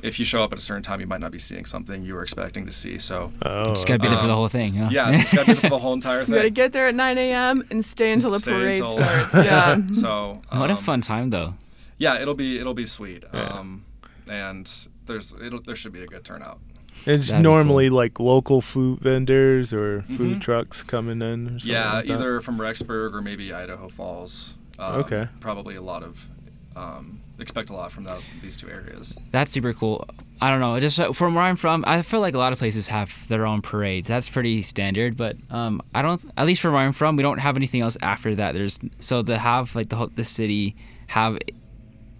if 0.03 0.19
you 0.19 0.25
show 0.25 0.43
up 0.43 0.51
at 0.51 0.57
a 0.59 0.61
certain 0.61 0.83
time, 0.83 0.99
you 0.99 1.07
might 1.07 1.21
not 1.21 1.31
be 1.31 1.39
seeing 1.39 1.65
something 1.65 2.03
you 2.03 2.13
were 2.13 2.21
expecting 2.23 2.65
to 2.65 2.71
see. 2.71 2.99
So 2.99 3.31
Oh, 3.41 3.69
Just 3.69 3.87
gotta 3.87 3.99
be 3.99 4.07
there 4.09 4.17
for 4.19 4.27
the 4.27 4.33
um, 4.33 4.37
whole 4.37 4.47
thing. 4.49 4.73
Huh? 4.75 4.89
yeah, 4.91 5.11
so 5.11 5.17
it's 5.19 5.33
got 5.33 5.39
to 5.41 5.45
be 5.47 5.53
there 5.53 5.61
for 5.61 5.69
the 5.69 5.79
whole 5.79 5.93
entire 5.93 6.21
You 6.27 6.35
gotta 6.35 6.49
get 6.49 6.73
there 6.73 6.87
at 6.89 6.95
9 6.95 7.17
a.m. 7.17 7.63
and 7.71 7.83
stay 7.83 8.11
until 8.11 8.31
the 8.31 8.39
Stay 8.39 8.51
parade 8.51 8.77
until- 8.77 8.97
starts. 8.97 9.33
Yeah. 9.45 9.79
So 9.93 10.41
what 10.51 10.69
a 10.69 10.75
um, 10.75 10.83
fun 10.83 11.01
time 11.01 11.29
though. 11.31 11.55
Yeah, 11.97 12.19
it'll 12.21 12.33
be 12.35 12.59
it'll 12.59 12.73
be 12.73 12.85
sweet. 12.85 13.23
Yeah. 13.33 13.45
Um, 13.47 13.85
and 14.29 14.69
there's 15.05 15.33
it'll 15.43 15.61
there 15.61 15.75
should 15.75 15.93
be 15.93 16.03
a 16.03 16.07
good 16.07 16.23
turnout. 16.23 16.59
It's 17.05 17.27
That'd 17.27 17.39
be 17.39 17.43
normally 17.43 17.89
like 17.89 18.19
local 18.19 18.61
food 18.61 18.99
vendors 18.99 19.73
or 19.73 20.03
food 20.03 20.37
Mhm. 20.37 20.41
trucks 20.41 20.83
coming 20.83 21.21
in. 21.21 21.47
Or 21.47 21.59
something 21.59 21.71
Yeah, 21.73 21.93
like 21.93 22.05
that. 22.07 22.13
either 22.13 22.39
from 22.41 22.57
Rexburg 22.59 23.13
or 23.13 23.21
maybe 23.21 23.51
Idaho 23.53 23.89
Falls. 23.89 24.53
Um, 24.77 24.95
Okay. 25.01 25.27
Probably 25.39 25.75
a 25.75 25.81
lot 25.81 26.03
of 26.03 26.27
um, 26.75 27.21
expect 27.39 27.69
a 27.69 27.73
lot 27.73 27.91
from 27.91 28.05
that, 28.05 28.19
these 28.41 28.57
two 28.57 28.69
areas. 28.69 29.15
That's 29.31 29.51
super 29.51 29.73
cool. 29.73 30.07
I 30.41 30.49
don't 30.49 30.59
know. 30.59 30.79
Just 30.79 30.99
uh, 30.99 31.13
from 31.13 31.35
where 31.35 31.43
I'm 31.43 31.55
from, 31.55 31.83
I 31.87 32.01
feel 32.01 32.19
like 32.19 32.33
a 32.33 32.37
lot 32.37 32.53
of 32.53 32.59
places 32.59 32.87
have 32.87 33.27
their 33.27 33.45
own 33.45 33.61
parades. 33.61 34.07
That's 34.07 34.29
pretty 34.29 34.61
standard. 34.61 35.15
But 35.15 35.37
um, 35.49 35.81
I 35.93 36.01
don't. 36.01 36.21
At 36.37 36.45
least 36.45 36.61
from 36.61 36.73
where 36.73 36.81
I'm 36.81 36.93
from, 36.93 37.15
we 37.15 37.23
don't 37.23 37.37
have 37.37 37.55
anything 37.55 37.81
else 37.81 37.97
after 38.01 38.35
that. 38.35 38.53
There's 38.53 38.79
so 38.99 39.23
to 39.23 39.37
have 39.37 39.75
like 39.75 39.89
the 39.89 39.95
whole, 39.95 40.09
the 40.13 40.23
city 40.23 40.75
have 41.07 41.37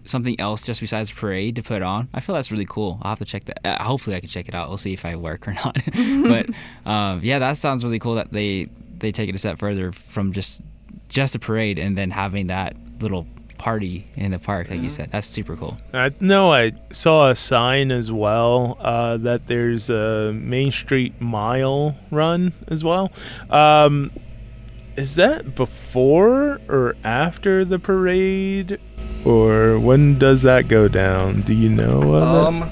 something 0.05 0.39
else 0.39 0.63
just 0.63 0.81
besides 0.81 1.11
parade 1.11 1.55
to 1.55 1.63
put 1.63 1.81
on. 1.81 2.09
I 2.13 2.19
feel 2.19 2.35
that's 2.35 2.51
really 2.51 2.65
cool. 2.65 2.99
I'll 3.01 3.11
have 3.11 3.19
to 3.19 3.25
check 3.25 3.45
that. 3.45 3.65
Uh, 3.65 3.83
hopefully, 3.83 4.15
I 4.15 4.19
can 4.19 4.29
check 4.29 4.47
it 4.47 4.55
out. 4.55 4.69
We'll 4.69 4.77
see 4.77 4.93
if 4.93 5.05
I 5.05 5.15
work 5.15 5.47
or 5.47 5.53
not. 5.53 5.77
but 5.95 6.47
um, 6.89 7.21
yeah, 7.23 7.39
that 7.39 7.57
sounds 7.57 7.83
really 7.83 7.99
cool 7.99 8.15
that 8.15 8.31
they 8.31 8.69
they 8.99 9.11
take 9.11 9.29
it 9.29 9.35
a 9.35 9.39
step 9.39 9.57
further 9.57 9.91
from 9.91 10.31
just 10.31 10.61
just 11.09 11.35
a 11.35 11.39
parade 11.39 11.77
and 11.77 11.97
then 11.97 12.09
having 12.09 12.47
that 12.47 12.75
little 12.99 13.27
party 13.63 14.05
in 14.17 14.31
the 14.31 14.39
park, 14.39 14.69
like 14.69 14.81
you 14.81 14.89
said. 14.89 15.09
That's 15.13 15.25
super 15.27 15.55
cool. 15.55 15.77
I 15.93 16.11
know 16.19 16.51
I 16.51 16.73
saw 16.91 17.29
a 17.29 17.35
sign 17.35 17.93
as 17.93 18.11
well 18.11 18.75
uh, 18.81 19.15
that 19.17 19.47
there's 19.47 19.89
a 19.89 20.33
Main 20.33 20.69
Street 20.73 21.13
Mile 21.21 21.95
run 22.11 22.51
as 22.67 22.83
well. 22.83 23.09
Um, 23.49 24.11
is 24.97 25.15
that 25.15 25.55
before 25.55 26.59
or 26.67 26.95
after 27.05 27.63
the 27.63 27.79
parade, 27.79 28.79
or 29.23 29.79
when 29.79 30.19
does 30.19 30.41
that 30.41 30.67
go 30.67 30.89
down? 30.89 31.41
Do 31.43 31.53
you 31.53 31.69
know? 31.69 32.15
Um, 32.15 32.69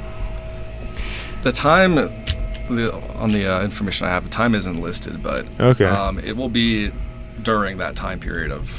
the 1.44 1.54
time 1.54 1.98
on 1.98 3.32
the 3.32 3.46
uh, 3.50 3.64
information 3.64 4.08
I 4.08 4.10
have, 4.10 4.26
the 4.26 4.30
time 4.30 4.54
isn't 4.56 4.82
listed, 4.82 5.24
but 5.24 5.48
Okay. 5.58 5.86
um, 5.86 6.20
it 6.20 6.36
will 6.36 6.50
be 6.50 6.92
during 7.44 7.78
that 7.78 7.96
time 7.96 8.20
period 8.20 8.52
of. 8.52 8.70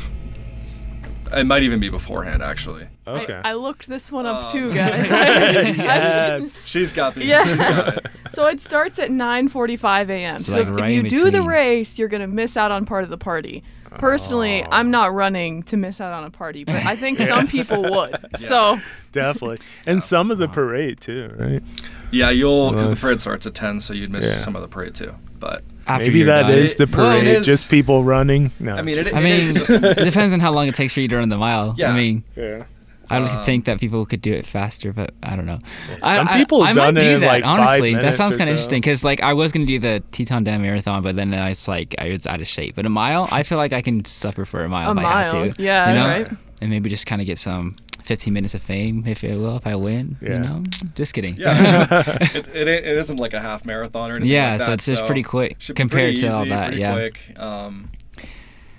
It 1.35 1.45
might 1.45 1.63
even 1.63 1.81
be 1.81 1.89
beforehand, 1.89 2.43
actually. 2.43 2.87
Okay. 3.07 3.41
I, 3.45 3.51
I 3.51 3.55
looked 3.55 3.89
this 3.89 4.11
one 4.13 4.27
up 4.27 4.47
Um, 4.47 4.53
too, 4.53 4.75
guys. 4.75 5.07
Yes. 5.79 6.67
She's 6.67 6.93
got 6.93 7.15
the. 7.15 7.25
Yeah. 7.25 7.57
got 7.57 7.97
it. 7.99 8.07
so 8.35 8.47
it 8.47 8.61
starts 8.63 8.99
at 8.99 9.11
9:45 9.11 10.11
a.m. 10.11 10.39
So, 10.39 10.53
So, 10.53 10.59
like, 10.59 10.69
if, 10.69 10.75
right 10.75 10.93
if 10.93 11.05
you 11.05 11.11
do 11.11 11.31
the 11.31 11.43
race, 11.43 11.99
you're 11.99 12.09
gonna 12.09 12.27
miss 12.27 12.57
out 12.57 12.71
on 12.71 12.85
part 12.87 13.05
of 13.05 13.11
the 13.11 13.19
party. 13.19 13.63
Personally, 13.99 14.65
I'm 14.71 14.91
not 14.91 15.13
running 15.13 15.65
to 15.65 15.77
miss 15.77 16.01
out 16.01 16.15
on 16.15 16.25
a 16.25 16.31
party, 16.31 16.65
but 16.65 16.77
I 16.77 16.97
think 16.97 17.19
some 17.33 17.47
people 17.47 17.83
would. 17.83 18.17
So 18.39 18.79
Definitely, 19.13 19.59
and 19.87 20.03
some 20.03 20.31
of 20.31 20.39
the 20.39 20.49
parade 20.49 20.99
too, 21.01 21.35
right? 21.39 21.63
Yeah, 22.11 22.31
you'll 22.31 22.71
because 22.71 22.89
the 22.89 22.97
parade 22.97 23.21
starts 23.21 23.47
at 23.47 23.55
ten, 23.55 23.81
so 23.81 23.93
you'd 23.93 24.11
miss 24.11 24.25
Yeah. 24.25 24.37
some 24.37 24.57
of 24.57 24.63
the 24.63 24.69
parade 24.69 24.95
too. 24.95 25.15
But 25.39 25.63
After 25.87 26.07
Maybe 26.07 26.19
you're 26.21 26.27
that 26.29 26.43
done. 26.43 26.53
is 26.53 26.75
the 26.77 26.87
Well, 26.87 27.19
parade, 27.19 27.27
is- 27.27 27.47
just 27.47 27.69
people 27.69 28.05
running. 28.05 28.51
No, 28.61 28.77
I 28.77 28.83
mean, 28.83 28.99
it, 28.99 29.03
just- 29.05 29.15
I 29.17 29.21
mean, 29.23 29.57
it 29.57 30.05
depends 30.05 30.33
on 30.33 30.41
how 30.41 30.53
long 30.53 30.69
it 30.69 30.75
takes 30.75 30.93
for 30.93 31.01
you 31.01 31.09
to 31.09 31.17
run 31.17 31.29
the 31.29 31.37
mile. 31.39 31.75
Yeah. 31.77 31.91
I 31.93 31.97
mean, 31.97 32.25
yeah. 32.37 32.65
I 33.11 33.19
don't 33.19 33.29
Um, 33.29 33.45
think 33.45 33.67
that 33.67 33.79
people 33.79 34.07
could 34.07 34.23
do 34.23 34.33
it 34.33 34.47
faster, 34.47 34.91
but 34.93 35.13
I 35.23 35.37
don't 35.37 35.45
know. 35.45 35.59
Some 36.01 36.29
I, 36.29 36.37
people 36.39 36.63
I, 36.63 36.69
have 36.69 36.79
I 36.79 36.81
done 36.87 36.95
might 36.95 37.03
it 37.03 37.05
do 37.09 37.15
in, 37.17 37.21
that, 37.21 37.27
like, 37.27 37.45
five 37.45 37.59
honestly. 37.61 37.95
That 37.95 38.15
sounds 38.15 38.37
kind 38.39 38.49
of 38.49 38.55
so. 38.55 38.63
interesting 38.63 38.81
because 38.81 39.05
like 39.05 39.21
I 39.21 39.35
was 39.35 39.53
gonna 39.53 39.67
do 39.67 39.79
the 39.79 40.03
Teton 40.13 40.45
Dam 40.45 40.63
Marathon, 40.63 41.03
but 41.03 41.17
then 41.17 41.35
I 41.35 41.51
was 41.51 41.69
like 41.69 41.95
I 41.99 42.09
was 42.09 42.27
out 42.27 42.41
of 42.41 42.47
shape. 42.49 42.75
But 42.77 42.87
a 42.87 42.89
mile, 42.89 43.29
I 43.31 43.43
feel 43.43 43.59
like 43.59 43.75
I 43.75 43.83
can 43.83 44.05
suffer 44.07 44.47
for 44.47 44.65
a 44.65 44.69
mile 44.69 44.91
A 44.91 44.93
if 44.99 45.05
I 45.05 45.23
had 45.25 45.31
to. 45.33 45.63
yeah, 45.63 45.89
you 45.93 45.99
know? 45.99 46.07
right. 46.07 46.29
And 46.63 46.71
maybe 46.71 46.89
just 46.89 47.05
kind 47.07 47.21
of 47.21 47.27
get 47.27 47.39
some 47.39 47.77
15 48.05 48.33
minutes 48.33 48.55
of 48.55 48.63
fame, 48.63 49.05
if 49.07 49.25
it 49.25 49.37
will, 49.37 49.57
if 49.57 49.67
I 49.67 49.75
win. 49.77 50.17
Yeah. 50.21 50.29
You 50.29 50.39
know, 50.39 50.65
just 50.95 51.15
kidding. 51.15 51.37
yeah. 51.37 51.87
it, 52.35 52.49
it, 52.49 52.69
it 52.69 52.99
isn't 52.99 53.19
like 53.19 53.35
a 53.35 53.41
half 53.41 53.65
marathon 53.65 54.11
or 54.11 54.15
anything. 54.15 54.31
Yeah, 54.31 54.53
like 54.53 54.61
so 54.61 54.67
that, 54.67 54.73
it's 54.75 54.87
just 54.87 55.05
pretty 55.07 55.23
quick 55.23 55.59
compared 55.75 56.15
pretty 56.17 56.21
to 56.23 56.29
all 56.29 56.47
that, 56.47 56.77
yeah. 56.77 56.95
Quick. 56.95 57.39
Um, 57.39 57.91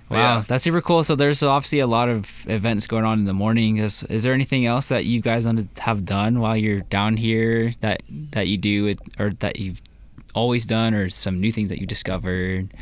Wow, 0.10 0.38
yeah. 0.38 0.44
that's 0.48 0.64
super 0.64 0.82
cool. 0.82 1.04
So 1.04 1.16
there's 1.16 1.42
obviously 1.42 1.80
a 1.80 1.88
lot 1.88 2.08
of 2.08 2.30
events 2.48 2.86
going 2.86 3.04
on 3.04 3.20
in 3.20 3.26
the 3.26 3.34
morning. 3.34 3.78
Is, 3.78 4.04
is 4.04 4.24
there 4.24 4.34
anything 4.34 4.66
else 4.66 4.90
that 4.90 5.06
you 5.06 5.22
guys 5.22 5.46
have 5.80 6.06
done 6.06 6.40
while 6.40 6.56
you're 6.56 6.82
down 6.82 7.18
here 7.18 7.74
that 7.82 8.04
that 8.32 8.48
you 8.48 8.58
do 8.58 8.84
with, 8.84 9.00
or 9.20 9.32
that 9.40 9.60
you've 9.60 9.82
always 10.36 10.66
done, 10.66 10.94
or 10.94 11.10
some 11.10 11.40
new 11.40 11.52
things 11.52 11.70
that 11.70 11.80
you 11.80 11.88
discovered? 11.88 12.74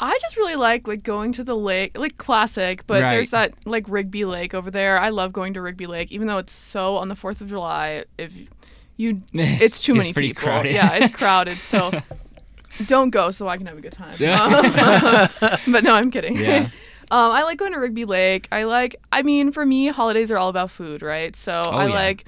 I 0.00 0.16
just 0.20 0.36
really 0.36 0.56
like 0.56 0.86
like 0.86 1.02
going 1.02 1.32
to 1.32 1.44
the 1.44 1.56
lake, 1.56 1.96
like 1.98 2.18
classic. 2.18 2.86
But 2.86 3.02
Right. 3.02 3.10
there's 3.10 3.30
that 3.30 3.52
like 3.66 3.84
Rigby 3.88 4.24
Lake 4.24 4.54
over 4.54 4.70
there. 4.70 5.00
I 5.00 5.08
love 5.10 5.32
going 5.32 5.54
to 5.54 5.60
Rigby 5.60 5.86
Lake, 5.86 6.12
even 6.12 6.26
though 6.28 6.38
it's 6.38 6.52
so 6.52 6.96
on 6.96 7.08
the 7.08 7.16
Fourth 7.16 7.40
of 7.40 7.48
July. 7.48 8.04
If 8.16 8.32
you, 8.96 9.22
It's- 9.34 9.60
it's 9.62 9.80
too 9.80 9.92
it's 9.92 9.98
many 9.98 10.12
pretty 10.12 10.28
people. 10.28 10.42
crowded. 10.44 10.74
Yeah, 10.74 10.94
it's 10.94 11.14
crowded. 11.14 11.58
So 11.58 11.90
don't 12.86 13.10
go, 13.10 13.30
so 13.30 13.48
I 13.48 13.56
can 13.56 13.66
have 13.66 13.78
a 13.78 13.80
good 13.80 13.92
time. 13.92 14.16
Yeah. 14.18 15.28
but 15.68 15.82
no, 15.84 15.94
I'm 15.94 16.10
kidding. 16.10 16.36
Yeah. 16.36 16.68
Um, 17.10 17.32
I 17.32 17.42
like 17.42 17.58
going 17.58 17.72
to 17.72 17.78
Rigby 17.78 18.04
Lake. 18.04 18.48
I 18.52 18.64
like, 18.64 18.96
I 19.10 19.22
mean, 19.22 19.50
for 19.50 19.64
me, 19.64 19.86
holidays 19.88 20.30
are 20.30 20.36
all 20.36 20.50
about 20.50 20.70
food, 20.70 21.00
right? 21.02 21.34
So 21.34 21.52
I 21.54 21.84
Oh, 21.84 21.86
yeah. 21.86 21.94
like, 21.94 22.24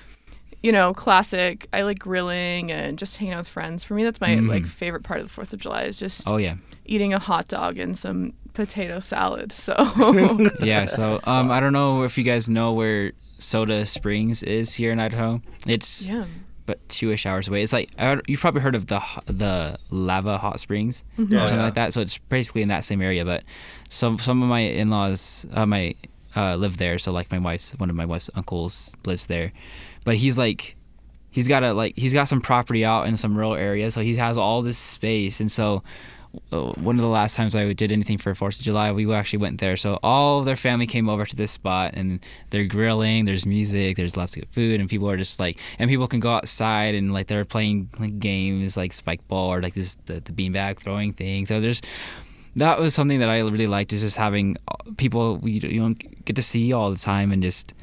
you 0.62 0.72
know, 0.72 0.94
classic. 0.94 1.68
I 1.72 1.82
like 1.82 1.98
grilling 1.98 2.72
and 2.72 2.98
just 2.98 3.16
hanging 3.16 3.34
out 3.34 3.40
with 3.40 3.48
friends. 3.48 3.84
For 3.84 3.92
me, 3.94 4.04
that's 4.04 4.20
my 4.22 4.34
like 4.36 4.64
favorite 4.66 5.02
part 5.02 5.20
of 5.20 5.26
the 5.28 5.32
Fourth 5.32 5.52
of 5.52 5.58
July 5.60 5.82
is 5.84 5.98
just 5.98 6.24
Mm. 6.24 6.30
Oh 6.32 6.36
yeah, 6.38 6.54
eating 6.90 7.14
a 7.14 7.18
hot 7.18 7.48
dog 7.48 7.78
and 7.78 7.98
some 7.98 8.34
potato 8.52 9.00
salad. 9.00 9.52
So 9.52 9.74
yeah. 10.62 10.84
So 10.84 11.20
um, 11.24 11.50
I 11.50 11.60
don't 11.60 11.72
know 11.72 12.02
if 12.02 12.18
you 12.18 12.24
guys 12.24 12.48
know 12.50 12.72
where 12.72 13.12
Soda 13.38 13.86
Springs 13.86 14.42
is 14.42 14.74
here 14.74 14.92
in 14.92 15.00
Idaho. 15.00 15.40
It's 15.66 16.08
yeah, 16.08 16.26
but 16.66 16.86
two-ish 16.88 17.24
hours 17.26 17.48
away. 17.48 17.62
It's 17.62 17.72
like 17.72 17.90
you've 18.28 18.40
probably 18.40 18.60
heard 18.60 18.74
of 18.74 18.86
the 18.88 19.00
the 19.26 19.78
lava 19.90 20.36
hot 20.36 20.60
springs 20.60 21.04
or 21.16 21.22
Mm-hmm. 21.24 21.32
something 21.38 21.56
yeah. 21.56 21.64
like 21.64 21.74
that. 21.74 21.92
So 21.94 22.00
it's 22.00 22.18
basically 22.18 22.62
in 22.62 22.68
that 22.68 22.84
same 22.84 23.00
area. 23.00 23.24
But 23.24 23.44
some 23.88 24.18
some 24.18 24.42
of 24.42 24.48
my 24.48 24.60
in-laws, 24.60 25.46
uh, 25.54 25.64
my 25.66 25.94
uh, 26.36 26.56
live 26.56 26.76
there. 26.76 26.98
So 26.98 27.12
like 27.12 27.30
my 27.32 27.38
wife's 27.38 27.70
one 27.78 27.88
of 27.88 27.96
my 27.96 28.04
wife's 28.04 28.28
uncles 28.34 28.94
lives 29.06 29.26
there, 29.26 29.52
but 30.04 30.16
he's 30.16 30.36
like 30.36 30.76
he's 31.30 31.46
got 31.48 31.62
a 31.62 31.72
like 31.72 31.96
he's 31.96 32.12
got 32.12 32.24
some 32.24 32.40
property 32.40 32.84
out 32.84 33.06
in 33.06 33.16
some 33.16 33.36
rural 33.36 33.54
area. 33.54 33.90
So 33.90 34.00
he 34.02 34.16
has 34.16 34.36
all 34.36 34.60
this 34.62 34.76
space, 34.78 35.40
and 35.40 35.50
so. 35.50 35.82
Uh, 36.52 36.72
one 36.72 36.96
of 36.96 37.02
the 37.02 37.08
last 37.08 37.34
times 37.34 37.56
I 37.56 37.72
did 37.72 37.90
anything 37.90 38.18
for 38.18 38.34
Fourth 38.34 38.58
of 38.58 38.62
July, 38.62 38.92
we 38.92 39.12
actually 39.12 39.40
went 39.40 39.60
there. 39.60 39.76
So 39.76 39.98
all 40.02 40.40
of 40.40 40.44
their 40.44 40.56
family 40.56 40.86
came 40.86 41.08
over 41.08 41.26
to 41.26 41.36
this 41.36 41.50
spot, 41.50 41.94
and 41.94 42.24
they're 42.50 42.66
grilling. 42.66 43.24
There's 43.24 43.44
music. 43.44 43.96
There's 43.96 44.16
lots 44.16 44.36
of 44.36 44.42
good 44.42 44.48
food, 44.52 44.80
and 44.80 44.88
people 44.88 45.10
are 45.10 45.16
just 45.16 45.40
like, 45.40 45.58
and 45.78 45.88
people 45.90 46.06
can 46.06 46.20
go 46.20 46.30
outside 46.32 46.94
and 46.94 47.12
like 47.12 47.26
they're 47.26 47.44
playing 47.44 47.90
like 47.98 48.18
games 48.20 48.76
like 48.76 48.92
spike 48.92 49.26
ball 49.28 49.52
or 49.52 49.60
like 49.60 49.74
this 49.74 49.96
the, 50.06 50.20
the 50.20 50.32
beanbag 50.32 50.78
throwing 50.78 51.12
thing. 51.12 51.46
So 51.46 51.60
there's 51.60 51.82
that 52.56 52.78
was 52.78 52.94
something 52.94 53.20
that 53.20 53.28
I 53.28 53.38
really 53.40 53.66
liked 53.66 53.92
is 53.92 54.02
just 54.02 54.16
having 54.16 54.56
uh, 54.68 54.74
people 54.96 55.40
you, 55.42 55.60
you 55.68 55.80
don't 55.80 56.24
get 56.24 56.36
to 56.36 56.42
see 56.42 56.72
all 56.72 56.90
the 56.90 56.98
time 56.98 57.32
and 57.32 57.42
just 57.42 57.74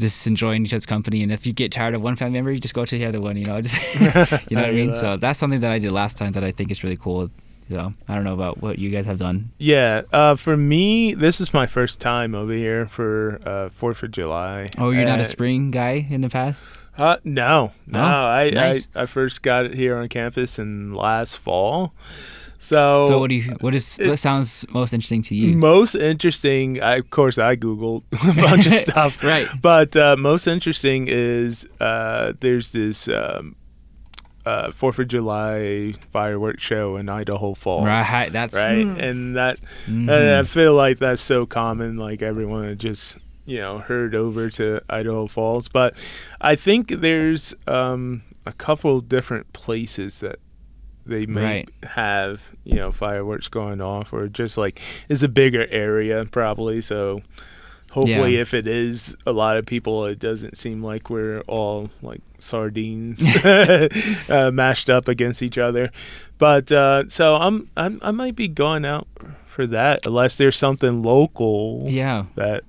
just 0.00 0.26
enjoying 0.26 0.66
each 0.66 0.72
other's 0.72 0.86
company. 0.86 1.22
And 1.22 1.30
if 1.30 1.46
you 1.46 1.52
get 1.52 1.70
tired 1.72 1.94
of 1.94 2.02
one 2.02 2.16
family 2.16 2.38
member, 2.38 2.52
you 2.52 2.58
just 2.60 2.74
go 2.74 2.84
to 2.84 2.98
the 2.98 3.04
other 3.06 3.20
one. 3.20 3.36
You 3.36 3.44
know, 3.44 3.60
just 3.62 3.76
you 3.94 4.06
know 4.10 4.62
what 4.62 4.70
I 4.70 4.72
mean. 4.72 4.90
that. 4.90 5.00
So 5.00 5.16
that's 5.16 5.38
something 5.38 5.60
that 5.60 5.70
I 5.70 5.78
did 5.78 5.92
last 5.92 6.16
time 6.16 6.32
that 6.32 6.44
I 6.44 6.52
think 6.52 6.70
is 6.70 6.82
really 6.82 6.96
cool. 6.96 7.30
So 7.70 7.92
I 8.08 8.14
don't 8.14 8.24
know 8.24 8.34
about 8.34 8.60
what 8.62 8.78
you 8.78 8.90
guys 8.90 9.06
have 9.06 9.18
done. 9.18 9.50
Yeah, 9.58 10.02
uh, 10.12 10.36
for 10.36 10.56
me, 10.56 11.14
this 11.14 11.40
is 11.40 11.54
my 11.54 11.66
first 11.66 11.98
time 12.00 12.34
over 12.34 12.52
here 12.52 12.86
for 12.86 13.40
uh, 13.46 13.68
Fourth 13.70 14.02
of 14.02 14.10
July. 14.10 14.68
Oh, 14.78 14.90
you're 14.90 15.06
not 15.06 15.20
a 15.20 15.24
spring 15.24 15.70
guy 15.70 16.06
in 16.10 16.20
the 16.20 16.28
past? 16.28 16.62
Uh, 16.98 17.16
no, 17.24 17.72
no. 17.86 17.98
No? 18.00 18.04
I, 18.04 18.50
Nice. 18.50 18.86
I 18.94 19.02
I 19.02 19.06
first 19.06 19.42
got 19.42 19.64
it 19.64 19.74
here 19.74 19.96
on 19.96 20.08
campus 20.08 20.58
in 20.58 20.94
last 20.94 21.38
fall. 21.38 21.92
So, 22.60 23.08
So 23.08 23.18
what 23.18 23.28
do 23.28 23.34
you? 23.34 23.52
What 23.60 23.74
is? 23.74 23.98
it- 23.98 24.08
what 24.08 24.18
sounds 24.18 24.64
most 24.70 24.92
interesting 24.94 25.20
to 25.22 25.34
you? 25.34 25.56
most 25.56 25.94
interesting? 25.94 26.80
I, 26.82 26.96
of 26.96 27.10
course, 27.10 27.36
I 27.36 27.56
googled 27.56 28.02
a 28.12 28.40
bunch 28.40 28.66
of 28.66 28.72
stuff. 28.86 29.22
Right. 29.22 29.48
But 29.60 29.96
uh, 29.96 30.16
most 30.16 30.46
interesting 30.46 31.06
is 31.08 31.66
uh, 31.80 32.32
there's 32.40 32.70
this 32.72 33.08
um, 33.08 33.56
uh, 34.46 34.70
Fourth 34.72 34.98
of 34.98 35.08
July 35.08 35.94
fireworks 36.12 36.62
show 36.62 36.96
in 36.96 37.08
Idaho 37.08 37.54
Falls. 37.54 37.86
Right. 37.86 38.30
That's 38.32 38.54
Right, 38.54 38.86
and 38.86 39.36
that 39.36 39.58
Mhm. 39.86 40.08
uh, 40.10 40.40
I 40.40 40.42
feel 40.44 40.74
like 40.74 40.98
that's 40.98 41.22
so 41.22 41.46
common. 41.46 41.96
Like 41.96 42.20
everyone 42.22 42.76
just 42.78 43.16
you 43.46 43.58
know 43.58 43.78
heard 43.78 44.14
over 44.14 44.50
to 44.50 44.80
Idaho 44.88 45.26
Falls, 45.26 45.68
but 45.68 45.94
I 46.40 46.54
think 46.56 46.88
there's 46.88 47.54
um, 47.66 48.22
a 48.46 48.52
couple 48.52 49.00
different 49.00 49.52
places 49.52 50.20
that 50.20 50.36
they 51.06 51.26
may 51.26 51.42
Right. 51.42 51.68
have 51.82 52.40
you 52.64 52.76
know 52.76 52.90
fireworks 52.90 53.48
going 53.48 53.80
off, 53.80 54.12
or 54.12 54.28
just 54.28 54.56
like 54.58 54.80
it's 55.08 55.22
a 55.22 55.28
bigger 55.28 55.66
area 55.70 56.24
probably. 56.30 56.80
So 56.80 57.20
hopefully, 57.94 58.34
Yeah. 58.34 58.42
if 58.42 58.52
it 58.54 58.66
is 58.66 59.16
a 59.24 59.32
lot 59.32 59.56
of 59.56 59.64
people, 59.66 60.04
it 60.06 60.18
doesn't 60.18 60.56
seem 60.56 60.82
like 60.82 61.08
we're 61.10 61.40
all 61.42 61.90
like 62.02 62.20
sardines 62.38 63.22
uh, 63.44 64.50
mashed 64.52 64.90
up 64.90 65.08
against 65.08 65.42
each 65.42 65.56
other. 65.58 65.90
But 66.38 66.70
uh, 66.72 67.08
so 67.08 67.36
I'm, 67.36 67.70
I'm 67.76 67.98
I 68.02 68.10
might 68.10 68.36
be 68.36 68.48
going 68.48 68.84
out 68.84 69.06
for 69.46 69.66
that 69.68 70.04
unless 70.06 70.36
there's 70.36 70.56
something 70.56 71.02
local 71.02 71.84
yeah. 71.88 72.24
that 72.34 72.64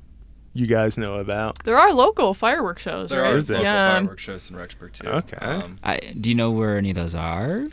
you 0.53 0.67
guys 0.67 0.98
know 0.98 1.15
about. 1.15 1.63
there 1.65 1.77
are 1.77 1.91
local 1.91 2.34
fireworks 2.34 2.84
shows, 2.84 3.10
there 3.10 3.24
right? 3.24 3.34
are 3.34 3.41
local 3.41 3.62
yeah. 3.62 3.91
fireworks 3.96 4.24
shows 4.24 4.50
in 4.50 4.55
Rexburg 4.55 4.94
too. 4.94 5.08
Okay. 5.08 5.38
Um, 5.38 5.77
I, 5.84 5.98
do 6.22 6.29
you 6.29 6.36
know 6.36 6.51
where 6.51 6.77
any 6.77 6.91
of 6.91 6.96
those 6.96 7.15
are? 7.15 7.65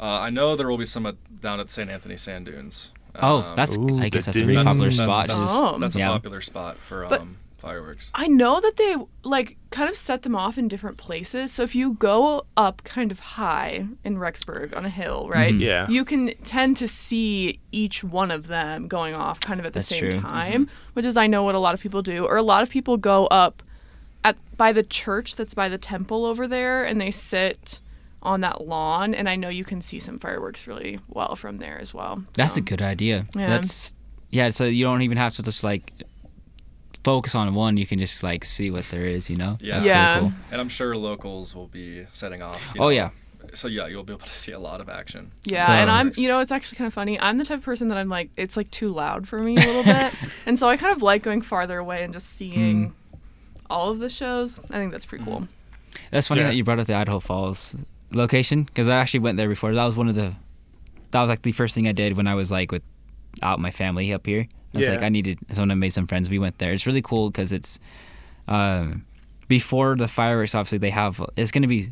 uh, 0.00 0.02
I 0.02 0.30
know 0.30 0.56
there 0.56 0.68
will 0.68 0.78
be 0.78 0.86
some 0.86 1.06
at, 1.06 1.16
down 1.40 1.60
at 1.60 1.70
St. 1.70 1.88
Anthony 1.88 2.16
Sand 2.16 2.46
Dunes. 2.46 2.90
Oh, 3.16 3.38
Um, 3.42 3.56
that's. 3.56 3.76
Ooh, 3.76 3.98
I 3.98 4.08
guess 4.08 4.24
the 4.26 4.32
that's 4.32 4.36
a 4.38 4.40
very 4.44 4.54
dunes. 4.54 4.64
popular 4.66 4.88
that- 4.90 4.94
spot. 4.96 5.26
That's, 5.28 5.38
Oh. 5.40 5.78
that's 5.78 5.96
a 5.96 5.98
Yeah. 5.98 6.08
popular 6.08 6.40
spot 6.40 6.76
for 6.88 7.06
But- 7.08 7.20
um, 7.20 7.36
fireworks. 7.58 8.10
I 8.14 8.26
know 8.28 8.60
that 8.60 8.76
they 8.76 8.94
like 9.22 9.56
kind 9.70 9.88
of 9.88 9.96
set 9.96 10.22
them 10.22 10.36
off 10.36 10.58
in 10.58 10.68
different 10.68 10.98
places. 10.98 11.50
So 11.50 11.62
if 11.62 11.74
you 11.74 11.94
go 11.94 12.44
up 12.58 12.82
kind 12.84 13.10
of 13.10 13.20
high 13.20 13.86
in 14.04 14.16
Rexburg 14.18 14.76
on 14.76 14.84
a 14.84 14.90
hill, 14.90 15.28
right? 15.30 15.54
Mhm. 15.54 15.60
Yeah. 15.60 15.88
You 15.88 16.04
can 16.04 16.34
tend 16.44 16.76
to 16.78 16.86
see 16.88 17.60
each 17.72 18.04
one 18.04 18.30
of 18.30 18.48
them 18.48 18.86
going 18.86 19.14
off 19.14 19.40
kind 19.40 19.60
of 19.60 19.64
at 19.66 19.72
the 19.72 19.78
That's 19.78 19.88
same 19.88 20.00
true. 20.00 20.10
Mm-hmm. 20.10 20.26
time, 20.26 20.68
which 20.92 21.06
is 21.06 21.16
I 21.16 21.26
know 21.26 21.42
what 21.42 21.54
a 21.54 21.58
lot 21.58 21.72
of 21.72 21.80
people 21.80 22.02
do. 22.02 22.26
Or 22.26 22.36
a 22.36 22.42
lot 22.42 22.62
of 22.62 22.68
people 22.68 22.96
go 22.98 23.26
up 23.28 23.62
at 24.22 24.36
by 24.58 24.72
the 24.72 24.82
church 24.82 25.34
that's 25.34 25.54
by 25.54 25.68
the 25.70 25.78
temple 25.78 26.26
over 26.26 26.46
there 26.46 26.84
and 26.84 27.00
they 27.00 27.10
sit 27.10 27.78
on 28.24 28.40
that 28.40 28.66
lawn, 28.66 29.14
and 29.14 29.28
I 29.28 29.36
know 29.36 29.48
you 29.48 29.64
can 29.64 29.82
see 29.82 30.00
some 30.00 30.18
fireworks 30.18 30.66
really 30.66 30.98
well 31.08 31.36
from 31.36 31.58
there 31.58 31.78
as 31.78 31.92
well. 31.92 32.22
That's 32.34 32.56
a 32.56 32.60
good 32.60 32.80
idea. 32.82 33.26
Yeah. 33.34 33.48
That's 33.50 33.94
yeah. 34.30 34.48
So 34.50 34.64
you 34.64 34.84
don't 34.84 35.02
even 35.02 35.18
have 35.18 35.34
to 35.36 35.42
just 35.42 35.62
like 35.64 35.92
focus 37.04 37.34
on 37.34 37.54
one. 37.54 37.76
You 37.76 37.86
can 37.86 37.98
just 37.98 38.22
like 38.22 38.44
see 38.44 38.70
what 38.70 38.84
there 38.90 39.04
is. 39.04 39.28
You 39.28 39.36
know. 39.36 39.58
Yeah. 39.60 39.74
That's 39.74 39.86
Yeah. 39.86 40.08
Really 40.16 40.20
cool. 40.20 40.32
And 40.52 40.60
I'm 40.60 40.68
sure 40.68 40.96
locals 40.96 41.54
will 41.54 41.68
be 41.68 42.06
setting 42.12 42.42
off. 42.42 42.60
you 42.74 42.80
Oh 42.80 42.84
know. 42.84 42.88
yeah. 42.90 43.10
So 43.52 43.68
yeah, 43.68 43.86
you'll 43.86 44.04
be 44.04 44.14
able 44.14 44.24
to 44.26 44.34
see 44.34 44.52
a 44.52 44.58
lot 44.58 44.80
of 44.80 44.88
action. 44.88 45.30
Yeah, 45.44 45.66
So- 45.66 45.72
and 45.74 45.90
I'm, 45.90 46.12
you 46.16 46.28
know, 46.28 46.40
it's 46.40 46.50
actually 46.50 46.76
kind 46.78 46.88
of 46.88 46.94
funny. 46.94 47.20
I'm 47.20 47.36
the 47.36 47.44
type 47.44 47.58
of 47.58 47.64
person 47.64 47.88
that 47.88 47.98
I'm 47.98 48.08
like, 48.08 48.30
it's 48.38 48.56
like 48.56 48.70
too 48.70 48.88
loud 48.90 49.28
for 49.28 49.38
me 49.38 49.56
a 49.58 49.60
little 49.60 49.84
bit, 49.94 50.14
and 50.46 50.58
so 50.58 50.66
I 50.66 50.78
kind 50.78 50.96
of 50.96 51.02
like 51.02 51.22
going 51.22 51.42
farther 51.42 51.78
away 51.78 52.02
and 52.02 52.12
just 52.14 52.36
seeing 52.38 52.88
Mm. 52.88 52.92
all 53.68 53.90
of 53.90 53.98
the 53.98 54.08
shows. 54.08 54.58
I 54.70 54.78
think 54.78 54.92
that's 54.92 55.04
pretty 55.04 55.24
cool. 55.26 55.46
That's 56.10 56.26
funny 56.28 56.40
Yeah. 56.40 56.48
that 56.48 56.56
you 56.56 56.64
brought 56.64 56.78
up 56.80 56.86
the 56.86 56.94
Idaho 56.94 57.20
Falls 57.20 57.76
location 58.14 58.64
because 58.64 58.88
I 58.88 58.96
actually 58.96 59.20
went 59.20 59.36
there 59.36 59.48
before. 59.48 59.74
That 59.74 59.84
was 59.84 59.96
one 59.96 60.08
of 60.08 60.14
the 60.14 60.34
that 61.10 61.20
was 61.20 61.28
like 61.28 61.42
the 61.42 61.52
first 61.52 61.74
thing 61.74 61.86
I 61.88 61.92
did 61.92 62.16
when 62.16 62.26
I 62.26 62.34
was 62.34 62.50
like 62.50 62.72
with 62.72 62.82
out 63.42 63.60
my 63.60 63.70
family 63.70 64.12
up 64.12 64.26
here. 64.26 64.46
I 64.74 64.78
was 64.78 64.86
Yeah. 64.86 64.94
like 64.94 65.02
I 65.02 65.08
needed 65.08 65.38
someone 65.52 65.68
to 65.70 65.76
made 65.76 65.92
some 65.92 66.06
friends. 66.06 66.28
We 66.28 66.38
went 66.38 66.58
there. 66.58 66.72
It's 66.72 66.86
really 66.86 67.02
cool 67.02 67.30
because 67.30 67.52
it's 67.52 67.78
um, 68.48 69.04
before 69.48 69.96
the 69.96 70.08
fireworks. 70.08 70.54
Obviously, 70.54 70.78
they 70.78 70.90
have 70.90 71.20
it's 71.36 71.50
going 71.50 71.62
to 71.62 71.68
be 71.68 71.90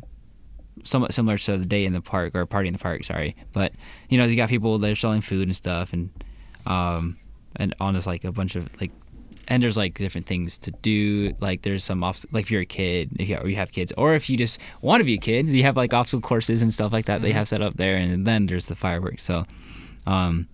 somewhat 0.83 1.13
similar 1.13 1.37
to 1.37 1.57
the 1.57 1.65
day 1.65 1.85
in 1.85 1.93
the 1.93 2.01
park 2.01 2.35
or 2.35 2.45
party 2.45 2.67
in 2.67 2.73
the 2.73 2.79
park. 2.79 3.03
Sorry, 3.03 3.35
but 3.53 3.71
you 4.09 4.17
know 4.17 4.25
you 4.25 4.35
got 4.35 4.49
people 4.49 4.77
they're 4.79 4.95
selling 4.95 5.21
food 5.21 5.47
and 5.47 5.55
stuff 5.55 5.93
and 5.93 6.09
um 6.65 7.17
and 7.55 7.75
on 7.79 7.93
this 7.93 8.07
like 8.07 8.23
a 8.23 8.31
bunch 8.31 8.55
of 8.55 8.67
like 8.81 8.91
and 9.47 9.61
there's 9.61 9.77
like 9.77 9.97
different 9.97 10.27
things 10.27 10.57
to 10.59 10.71
do. 10.71 11.33
Like 11.39 11.61
there's 11.63 11.83
some 11.83 12.03
off 12.03 12.25
like 12.31 12.43
if 12.45 12.51
you're 12.51 12.61
a 12.61 12.65
kid, 12.65 13.09
if 13.19 13.29
you, 13.29 13.37
or 13.37 13.47
you 13.47 13.55
have 13.57 13.71
kids, 13.71 13.91
or 13.97 14.13
if 14.15 14.29
you 14.29 14.37
just 14.37 14.59
want 14.81 15.01
to 15.01 15.05
be 15.05 15.15
a 15.15 15.17
kid, 15.19 15.47
you 15.47 15.63
have 15.63 15.75
like 15.77 15.93
obstacle 15.93 16.21
courses 16.21 16.61
and 16.61 16.73
stuff 16.73 16.91
like 16.93 17.05
that. 17.05 17.21
They 17.21 17.31
have 17.31 17.47
set 17.47 17.61
up 17.61 17.75
there, 17.77 17.95
and 17.95 18.25
then 18.25 18.45
there's 18.47 18.67
the 18.67 18.75
fireworks. 18.75 19.23
So, 19.23 19.45
um, 20.05 20.47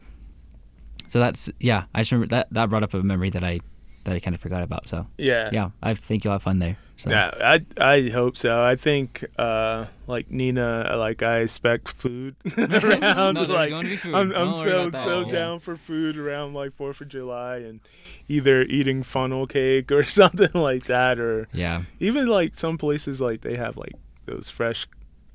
so 1.08 1.20
that's 1.20 1.50
yeah. 1.60 1.84
I 1.94 2.02
just 2.02 2.12
remember 2.12 2.36
that 2.36 2.48
that 2.52 2.70
brought 2.70 2.84
up 2.84 2.94
a 2.94 3.02
memory 3.04 3.30
that 3.32 3.44
I 3.44 3.60
that 4.06 4.16
I 4.16 4.20
kind 4.20 4.36
of 4.36 4.42
forgot 4.42 4.64
about. 4.64 4.88
So 4.88 5.06
Yeah. 5.18 5.50
yeah, 5.52 5.70
I 5.84 5.94
think 5.94 6.24
you'll 6.24 6.34
have 6.34 6.44
fun 6.44 6.60
there. 6.60 6.78
So. 7.00 7.12
Yeah, 7.12 7.32
I 7.42 7.66
I 7.96 8.10
hope 8.10 8.36
so. 8.36 8.62
I 8.62 8.76
think 8.76 9.24
uh 9.38 9.86
like 10.06 10.30
Nina, 10.30 10.96
like 10.98 11.24
I 11.24 11.40
expect 11.40 11.88
food 11.88 12.36
around. 12.58 13.36
No, 13.36 13.44
like 13.44 13.70
going 13.70 13.86
to 13.86 13.90
be 13.90 13.96
food. 13.96 14.14
I'm 14.16 14.34
I'm 14.34 14.54
so 14.54 14.92
so 14.92 15.22
Yeah. 15.22 15.32
down 15.32 15.60
for 15.62 15.78
food 15.78 16.18
around 16.18 16.54
like 16.56 16.76
Fourth 16.76 17.00
of 17.00 17.08
July 17.08 17.58
and 17.58 17.80
either 18.28 18.64
eating 18.64 19.04
funnel 19.04 19.48
cake 19.48 19.92
or 19.98 20.04
something 20.04 20.52
like 20.54 20.86
that, 20.88 21.20
or 21.20 21.48
Yeah. 21.54 21.84
even 22.02 22.28
like 22.28 22.58
some 22.58 22.78
places 22.78 23.22
like 23.22 23.42
they 23.42 23.56
have 23.56 23.78
like 23.78 23.94
those 24.26 24.50
fresh 24.50 24.86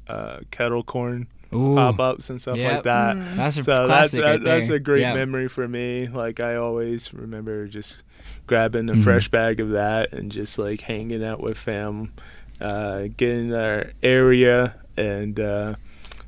uh 0.07 0.41
kettle 0.51 0.83
corn 0.83 1.27
Ooh. 1.55 1.75
pop 1.75 2.01
ups 2.01 2.31
and 2.31 2.41
stuff 2.41 2.57
Yep. 2.57 2.73
like 2.73 2.83
that. 2.85 3.37
That's 3.37 3.57
a 3.59 3.63
So 3.63 3.73
that's 3.73 3.87
classic 3.87 4.21
that, 4.21 4.27
right 4.27 4.43
that's 4.45 4.69
a 4.69 4.79
great 4.79 5.01
Yeah. 5.03 5.15
memory 5.15 5.49
for 5.49 5.67
me. 5.69 6.07
Like 6.09 6.41
I 6.41 6.57
always 6.57 7.13
remember 7.15 7.67
just 7.67 8.03
grabbing 8.47 8.89
a 8.91 8.95
Mhm. 8.95 9.03
fresh 9.05 9.29
bag 9.29 9.61
of 9.61 9.71
that 9.71 10.13
and 10.13 10.31
just 10.31 10.59
like 10.59 10.81
hanging 10.83 11.25
out 11.25 11.41
with 11.41 11.57
fam, 11.57 12.13
uh, 12.61 13.05
getting 13.17 13.55
our 13.55 13.87
area 14.03 14.75
and 14.97 15.39
uh, 15.41 15.75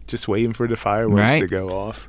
just 0.06 0.26
waiting 0.28 0.52
for 0.52 0.66
the 0.66 0.76
fireworks 0.76 1.20
Right. 1.32 1.40
to 1.40 1.46
go 1.46 1.70
off. 1.70 2.08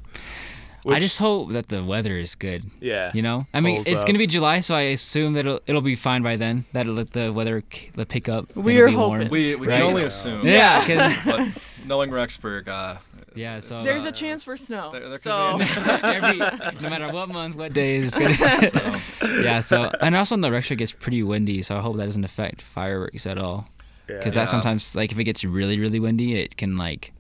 I 0.90 1.02
just 1.02 1.18
hope 1.18 1.52
that 1.52 1.68
the 1.68 1.84
weather 1.84 2.18
is 2.18 2.36
good. 2.36 2.64
yeah, 2.80 3.12
You 3.14 3.22
know, 3.22 3.46
I 3.54 3.60
mean, 3.60 3.84
it's 3.86 4.00
up. 4.00 4.08
gonna 4.08 4.20
be 4.20 4.28
July, 4.28 4.62
so 4.62 4.74
I 4.74 4.84
assume 4.84 5.34
that 5.34 5.42
it'll 5.42 5.60
it'll 5.68 5.82
be 5.82 5.98
fine 5.98 6.22
by 6.24 6.38
then. 6.38 6.64
That'll 6.72 6.94
let 6.94 7.12
the 7.12 7.34
weather 7.34 7.60
k- 7.70 7.90
the 7.94 8.06
pick 8.06 8.30
up. 8.30 8.56
We're 8.56 8.88
it'll 8.88 9.00
warm. 9.10 9.18
hoping. 9.24 9.30
We, 9.30 9.56
we 9.56 9.68
Right. 9.68 9.80
can 9.82 9.88
only 9.88 10.04
assume. 10.06 10.48
Yeah, 10.48 10.80
'cause- 10.88 11.14
but 11.26 11.50
knowing 11.88 12.10
Rexburg, 12.12 12.68
uh, 12.68 12.98
Yeah, 13.36 13.60
so 13.60 13.84
There's 13.84 14.06
uh, 14.06 14.10
a 14.10 14.12
chance 14.12 14.44
for 14.44 14.58
snow. 14.58 14.92
there- 14.92 15.10
there 15.10 15.18
could 15.20 15.24
so 15.24 15.58
be 15.58 15.64
Every, 16.04 16.38
no 16.82 16.90
matter 16.90 17.10
what 17.12 17.30
month, 17.30 17.56
what 17.56 17.74
day 17.74 17.96
is 17.98 18.12
good. 18.12 18.36
So- 18.72 19.00
yeah, 19.42 19.60
so 19.60 19.92
and 20.02 20.16
also 20.16 20.36
in 20.36 20.42
the 20.42 20.50
Rexburg 20.50 20.78
gets 20.80 20.92
pretty 20.92 21.24
windy, 21.24 21.62
so 21.62 21.78
I 21.78 21.82
hope 21.82 21.98
that 21.98 22.06
doesn't 22.06 22.24
affect 22.26 22.62
fireworks 22.62 23.26
at 23.26 23.38
all. 23.38 23.68
Because 24.08 24.36
Yeah. 24.36 24.44
that 24.46 24.50
sometimes, 24.50 24.96
like, 24.96 25.12
if 25.12 25.20
it 25.20 25.26
gets 25.26 25.44
really, 25.44 25.80
really 25.80 26.00
windy, 26.00 26.36
it 26.36 26.56
can 26.58 26.78
like 26.78 27.14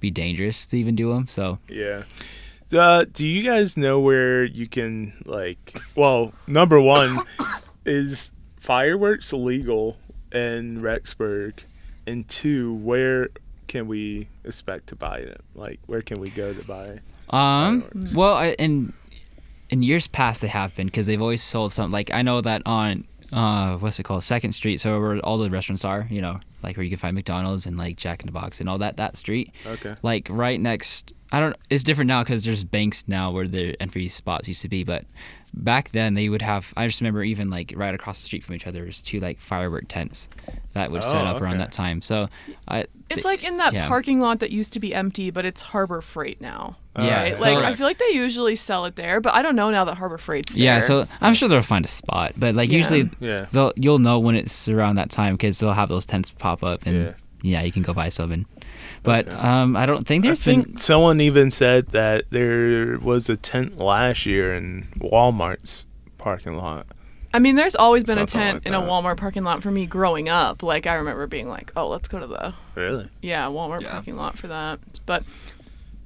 be 0.00 0.10
dangerous 0.10 0.66
to 0.66 0.76
even 0.76 0.96
do 0.96 1.12
them. 1.12 1.28
So 1.28 1.58
Yeah. 1.68 2.02
Uh, 2.72 3.04
do 3.12 3.26
you 3.26 3.42
guys 3.42 3.76
know 3.76 4.00
where 4.00 4.44
you 4.44 4.66
can 4.66 5.12
like? 5.26 5.78
Well, 5.94 6.32
number 6.46 6.80
one 6.80 7.20
is 7.84 8.30
fireworks 8.60 9.32
legal 9.32 9.96
in 10.32 10.80
Rexburg, 10.80 11.58
and 12.06 12.26
two, 12.28 12.74
where 12.74 13.28
can 13.72 13.88
we 13.88 14.28
expect 14.44 14.88
to 14.88 14.94
buy 14.94 15.16
it? 15.16 15.40
Like, 15.54 15.80
where 15.86 16.02
can 16.02 16.20
we 16.20 16.28
go 16.28 16.52
to 16.52 16.62
buy? 16.64 17.00
Um. 17.30 17.82
Fireworks. 17.82 18.14
Well, 18.14 18.34
I, 18.34 18.48
in 18.52 18.92
in 19.70 19.82
years 19.82 20.06
past 20.06 20.42
they 20.42 20.48
have 20.48 20.76
been 20.76 20.86
because 20.88 21.06
they've 21.06 21.20
always 21.22 21.42
sold 21.42 21.72
something. 21.72 21.90
Like 21.90 22.10
I 22.12 22.20
know 22.20 22.42
that 22.42 22.60
on 22.66 23.06
uh 23.32 23.78
what's 23.78 23.98
it 23.98 24.02
called 24.02 24.24
Second 24.24 24.52
Street, 24.52 24.78
so 24.78 25.00
where 25.00 25.18
all 25.20 25.38
the 25.38 25.48
restaurants 25.48 25.86
are, 25.86 26.06
you 26.10 26.20
know, 26.20 26.38
like 26.62 26.76
where 26.76 26.84
you 26.84 26.90
can 26.90 26.98
find 26.98 27.14
McDonald's 27.14 27.64
and 27.64 27.78
like 27.78 27.96
Jack 27.96 28.20
in 28.20 28.26
the 28.26 28.32
Box 28.32 28.60
and 28.60 28.68
all 28.68 28.76
that 28.78 28.98
that 28.98 29.16
street. 29.16 29.52
Okay. 29.66 29.94
Like 30.02 30.28
right 30.30 30.60
next. 30.60 31.14
I 31.34 31.40
don't. 31.40 31.56
It's 31.70 31.82
different 31.82 32.08
now 32.08 32.22
because 32.22 32.44
there's 32.44 32.62
banks 32.62 33.04
now 33.08 33.30
where 33.30 33.48
the 33.48 33.74
entry 33.80 34.06
spots 34.08 34.48
used 34.48 34.60
to 34.60 34.68
be, 34.68 34.84
but 34.84 35.06
back 35.54 35.90
then 35.90 36.14
they 36.14 36.28
would 36.28 36.42
have. 36.42 36.72
I 36.76 36.86
just 36.86 37.00
remember 37.00 37.22
even 37.22 37.50
like 37.50 37.72
right 37.76 37.94
across 37.94 38.18
the 38.20 38.24
street 38.26 38.42
from 38.44 38.54
each 38.54 38.66
other 38.66 38.84
was 38.84 39.02
two 39.02 39.20
like 39.20 39.38
firework 39.40 39.84
tents 39.88 40.28
that 40.72 40.90
would 40.90 41.02
set 41.04 41.16
Oh, 41.22 41.26
up 41.36 41.42
around 41.42 41.58
that 41.58 41.72
time. 41.72 42.00
So 42.02 42.28
I. 42.68 42.80
it's 43.10 43.16
th- 43.16 43.24
like 43.24 43.44
in 43.44 43.58
that 43.58 43.72
yeah. 43.74 43.88
parking 43.88 44.20
lot 44.20 44.40
that 44.40 44.50
used 44.50 44.72
to 44.72 44.80
be 44.80 44.94
empty, 44.94 45.30
but 45.30 45.44
it's 45.44 45.60
Harbor 45.60 46.00
Freight 46.00 46.40
now. 46.40 46.76
Oh, 46.96 47.04
yeah, 47.04 47.22
Right? 47.22 47.38
so- 47.38 47.44
like 47.52 47.64
I 47.64 47.74
feel 47.74 47.86
like 47.86 47.98
they 47.98 48.10
usually 48.12 48.56
sell 48.56 48.84
it 48.86 48.96
there, 48.96 49.20
but 49.20 49.34
I 49.34 49.42
don't 49.42 49.56
know 49.56 49.70
now 49.70 49.84
that 49.84 49.94
Harbor 49.96 50.18
Freight's 50.18 50.52
there. 50.54 50.62
Yeah, 50.62 50.80
so 50.80 51.06
I'm 51.20 51.34
sure 51.34 51.48
they'll 51.48 51.62
find 51.62 51.84
a 51.84 51.88
spot, 51.88 52.32
but 52.36 52.54
like 52.54 52.70
Yeah. 52.70 52.76
usually 52.78 53.10
Yeah. 53.20 53.46
they'll 53.52 53.72
you'll 53.76 53.98
know 53.98 54.18
when 54.18 54.34
it's 54.34 54.68
around 54.68 54.96
that 54.96 55.10
time 55.10 55.34
because 55.34 55.58
they'll 55.58 55.72
have 55.74 55.88
those 55.90 56.06
tents 56.06 56.30
pop 56.30 56.62
up 56.64 56.86
and 56.86 56.96
Yeah. 56.96 57.12
yeah, 57.42 57.62
you 57.62 57.72
can 57.72 57.82
go 57.82 57.92
buy 57.92 58.08
something. 58.08 58.46
But 59.02 59.26
Okay. 59.28 59.36
um, 59.36 59.76
I 59.76 59.86
don't 59.86 60.06
think 60.06 60.24
I 60.24 60.28
there's 60.28 60.42
think 60.44 60.66
been. 60.66 60.76
someone 60.76 61.20
even 61.20 61.50
said 61.50 61.88
that 61.88 62.24
there 62.30 62.98
was 62.98 63.28
a 63.28 63.36
tent 63.36 63.78
last 63.78 64.26
year 64.26 64.54
in 64.54 64.86
Walmart's 64.98 65.86
parking 66.18 66.56
lot. 66.56 66.86
I 67.34 67.38
mean, 67.38 67.56
there's 67.56 67.74
always 67.74 68.04
been 68.04 68.18
a 68.18 68.26
tent 68.26 68.56
like 68.56 68.66
in 68.66 68.74
a. 68.74 68.80
Walmart 68.82 69.16
parking 69.16 69.42
lot 69.42 69.62
for 69.62 69.70
me 69.70 69.86
growing 69.86 70.28
up. 70.28 70.62
Like 70.62 70.86
I 70.86 70.94
remember 70.94 71.26
being 71.26 71.48
like, 71.48 71.72
"Oh, 71.76 71.88
let's 71.88 72.06
go 72.06 72.18
to 72.20 72.26
the 72.26 72.52
Really? 72.74 73.08
yeah 73.22 73.46
Walmart 73.46 73.80
Yeah. 73.80 73.92
parking 73.92 74.16
lot 74.16 74.36
for 74.38 74.48
that." 74.48 74.78
But 75.06 75.24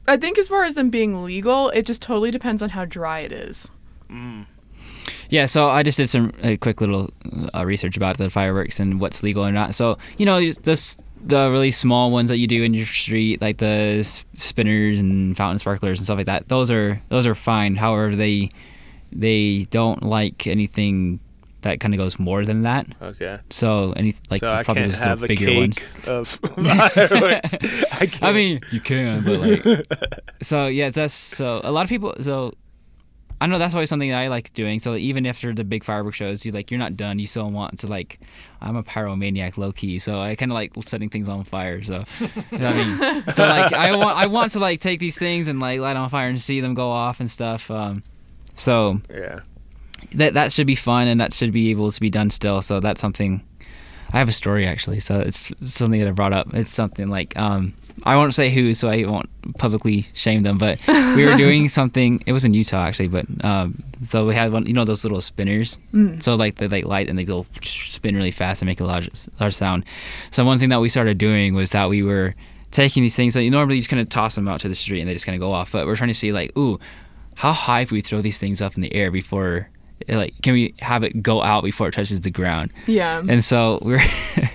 I 0.06 0.16
think 0.16 0.38
as 0.38 0.46
far 0.46 0.62
as 0.62 0.74
them 0.74 0.88
being 0.88 1.24
legal, 1.24 1.70
it 1.70 1.84
just 1.84 2.00
totally 2.00 2.30
depends 2.30 2.62
on 2.62 2.68
how 2.70 2.84
dry 2.84 3.20
it 3.20 3.32
is. 3.32 3.68
Yeah, 5.28 5.46
so 5.46 5.68
I 5.68 5.82
just 5.82 5.98
did 5.98 6.08
some 6.08 6.32
a 6.42 6.56
quick 6.58 6.80
little 6.80 7.10
uh, 7.52 7.64
research 7.66 7.96
about 7.96 8.18
the 8.18 8.30
fireworks 8.30 8.78
and 8.78 9.00
what's 9.00 9.24
legal 9.24 9.44
or 9.44 9.50
not. 9.50 9.74
So 9.74 9.98
you 10.18 10.26
know, 10.26 10.52
this 10.52 10.96
the 11.26 11.50
really 11.50 11.70
small 11.72 12.10
ones 12.10 12.28
that 12.28 12.38
you 12.38 12.46
do 12.46 12.62
in 12.62 12.72
your 12.72 12.86
street, 12.86 13.40
like 13.42 13.58
the 13.58 14.02
spinners 14.38 15.00
and 15.00 15.36
fountain 15.36 15.58
sparklers 15.58 15.98
and 15.98 16.06
stuff 16.06 16.16
like 16.16 16.26
that. 16.26 16.48
Those 16.48 16.70
are 16.70 17.02
those 17.08 17.26
are 17.26 17.34
fine. 17.34 17.76
However, 17.76 18.14
they 18.14 18.50
they 19.12 19.66
don't 19.70 20.02
like 20.02 20.46
anything 20.46 21.20
that 21.62 21.80
kind 21.80 21.92
of 21.94 21.98
goes 21.98 22.18
more 22.18 22.44
than 22.44 22.62
that. 22.62 22.86
Okay. 23.02 23.38
So 23.50 23.92
any 23.96 24.14
like 24.30 24.40
so 24.40 24.48
I 24.48 24.62
probably 24.62 24.84
can't 24.84 24.92
just 24.92 25.04
a 25.04 25.16
bigger 25.16 25.54
ones. 25.54 25.78
of. 26.06 26.38
I, 26.56 28.06
can't. 28.06 28.22
I 28.22 28.32
mean, 28.32 28.60
you 28.70 28.80
can, 28.80 29.24
but 29.24 29.40
like, 29.40 29.86
so 30.42 30.68
yeah, 30.68 30.90
that's 30.90 31.14
so 31.14 31.60
a 31.64 31.72
lot 31.72 31.82
of 31.82 31.88
people. 31.88 32.14
So 32.20 32.52
I 33.40 33.46
know 33.46 33.58
that's 33.58 33.74
always 33.74 33.90
something 33.90 34.08
that 34.08 34.18
I 34.18 34.28
like 34.28 34.52
doing. 34.54 34.80
So 34.80 34.94
even 34.94 35.26
after 35.26 35.52
the 35.52 35.64
big 35.64 35.84
fireworks 35.84 36.16
shows, 36.16 36.46
you 36.46 36.52
like 36.52 36.70
you're 36.70 36.78
not 36.78 36.96
done. 36.96 37.18
You 37.18 37.26
still 37.26 37.50
want 37.50 37.78
to 37.80 37.86
like. 37.86 38.20
I'm 38.62 38.76
a 38.76 38.82
pyromaniac, 38.82 39.58
low 39.58 39.72
key. 39.72 39.98
So 39.98 40.18
I 40.18 40.34
kind 40.36 40.50
of 40.50 40.54
like 40.54 40.72
setting 40.84 41.10
things 41.10 41.28
on 41.28 41.44
fire. 41.44 41.82
So 41.82 42.04
you 42.50 42.58
know 42.58 42.68
I 42.68 42.72
mean, 42.72 43.24
so 43.34 43.46
like 43.46 43.72
I 43.72 43.94
want 43.94 44.16
I 44.16 44.26
want 44.26 44.52
to 44.52 44.58
like 44.58 44.80
take 44.80 45.00
these 45.00 45.18
things 45.18 45.48
and 45.48 45.60
like 45.60 45.80
light 45.80 45.94
them 45.94 46.04
on 46.04 46.10
fire 46.10 46.28
and 46.28 46.40
see 46.40 46.60
them 46.60 46.74
go 46.74 46.90
off 46.90 47.20
and 47.20 47.30
stuff. 47.30 47.70
Um, 47.70 48.02
so 48.54 49.00
yeah. 49.10 49.40
that 50.14 50.34
that 50.34 50.52
should 50.52 50.66
be 50.66 50.74
fun 50.74 51.06
and 51.06 51.20
that 51.20 51.34
should 51.34 51.52
be 51.52 51.70
able 51.70 51.90
to 51.90 52.00
be 52.00 52.10
done 52.10 52.30
still. 52.30 52.62
So 52.62 52.80
that's 52.80 53.00
something. 53.00 53.42
I 54.12 54.18
have 54.18 54.28
a 54.28 54.32
story 54.32 54.66
actually, 54.66 55.00
so 55.00 55.20
it's 55.20 55.52
something 55.64 56.00
that 56.00 56.08
I 56.08 56.12
brought 56.12 56.32
up. 56.32 56.52
It's 56.54 56.70
something 56.70 57.08
like 57.08 57.36
um, 57.36 57.74
I 58.04 58.16
won't 58.16 58.34
say 58.34 58.50
who, 58.50 58.74
so 58.74 58.88
I 58.88 59.04
won't 59.04 59.28
publicly 59.58 60.06
shame 60.14 60.42
them. 60.42 60.58
But 60.58 60.78
we 60.86 61.26
were 61.26 61.36
doing 61.36 61.68
something. 61.78 62.22
It 62.26 62.32
was 62.32 62.44
in 62.44 62.54
Utah 62.54 62.84
actually, 62.84 63.08
but 63.08 63.26
um, 63.44 63.82
so 64.08 64.26
we 64.26 64.34
had 64.34 64.52
one. 64.52 64.66
You 64.66 64.72
know 64.74 64.84
those 64.84 65.04
little 65.04 65.20
spinners. 65.20 65.78
So 66.20 66.34
like 66.34 66.56
they 66.56 66.68
like 66.68 66.84
light 66.84 67.08
and 67.08 67.18
they 67.18 67.24
go 67.24 67.46
spin 67.62 68.16
really 68.16 68.30
fast 68.30 68.62
and 68.62 68.66
make 68.66 68.80
a 68.80 68.84
large 68.84 69.10
large 69.40 69.54
sound. 69.54 69.84
So 70.30 70.44
one 70.44 70.58
thing 70.58 70.68
that 70.68 70.80
we 70.80 70.88
started 70.88 71.18
doing 71.18 71.54
was 71.54 71.70
that 71.70 71.88
we 71.88 72.02
were 72.02 72.34
taking 72.70 73.02
these 73.02 73.16
things 73.16 73.34
that 73.34 73.42
you 73.42 73.50
normally 73.50 73.78
just 73.78 73.88
kind 73.88 74.00
of 74.00 74.08
toss 74.08 74.34
them 74.34 74.48
out 74.48 74.60
to 74.60 74.68
the 74.68 74.74
street 74.74 75.00
and 75.00 75.08
they 75.08 75.14
just 75.14 75.24
kind 75.24 75.34
of 75.34 75.40
go 75.40 75.52
off. 75.52 75.72
But 75.72 75.86
we're 75.86 75.96
trying 75.96 76.08
to 76.08 76.14
see 76.14 76.32
like, 76.32 76.56
ooh, 76.58 76.78
how 77.34 77.52
high 77.52 77.84
can 77.84 77.94
we 77.94 78.00
throw 78.02 78.20
these 78.20 78.38
things 78.38 78.60
up 78.60 78.76
in 78.76 78.82
the 78.82 78.94
air 78.94 79.10
before, 79.10 79.68
like, 80.08 80.34
can 80.42 80.52
we 80.52 80.74
have 80.80 81.02
it 81.02 81.22
go 81.22 81.42
out 81.42 81.64
before 81.64 81.88
it 81.88 81.92
touches 81.92 82.20
the 82.20 82.30
ground? 82.30 82.72
Yeah. 82.86 83.22
And 83.28 83.44
so 83.44 83.78
we're 83.82 84.02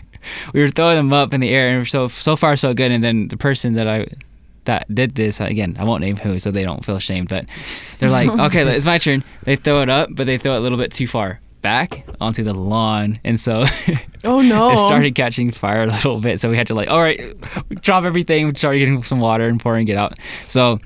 we 0.54 0.62
were 0.62 0.70
throwing 0.70 0.98
them 0.98 1.14
up 1.14 1.34
in 1.34 1.42
the 1.42 1.50
air, 1.50 1.78
and 1.78 1.88
so 1.88 2.08
so 2.08 2.36
far 2.36 2.56
so 2.56 2.74
good. 2.74 2.92
And 2.92 3.04
then 3.04 3.28
the 3.28 3.38
person 3.38 3.74
that 3.74 3.88
I 3.88 4.08
that 4.66 4.94
did 4.94 5.16
this 5.16 5.40
again, 5.40 5.76
I 5.80 5.84
won't 5.84 6.02
name 6.02 6.18
who, 6.18 6.40
so 6.40 6.52
they 6.52 6.64
don't 6.64 6.86
feel 6.86 6.96
ashamed. 6.96 7.30
But 7.30 7.50
they're 8.00 8.10
like, 8.10 8.30
okay, 8.40 8.68
it's 8.76 8.86
my 8.86 8.98
turn. 8.98 9.24
They 9.44 9.56
throw 9.56 9.82
it 9.82 9.90
up, 9.90 10.10
but 10.12 10.26
they 10.26 10.38
throw 10.38 10.54
it 10.56 10.58
a 10.58 10.62
little 10.62 10.78
bit 10.78 10.92
too 10.92 11.08
far 11.08 11.40
back 11.62 12.08
onto 12.20 12.44
the 12.44 12.54
lawn, 12.54 13.20
and 13.24 13.40
so 13.40 13.66
Oh 14.24 14.42
no. 14.42 14.72
it 14.72 14.78
started 14.78 15.14
catching 15.16 15.52
fire 15.52 15.84
a 15.84 15.88
little 15.88 16.20
bit. 16.20 16.40
So 16.40 16.50
we 16.50 16.58
had 16.58 16.68
to 16.68 16.74
like, 16.74 16.90
all 16.90 17.02
right, 17.02 17.36
drop 17.82 18.04
everything, 18.04 18.56
start 18.56 18.78
getting 18.78 19.04
some 19.04 19.20
water 19.20 19.48
and 19.48 19.60
pouring 19.60 19.88
it 19.88 19.98
out. 19.98 20.18
So. 20.48 20.80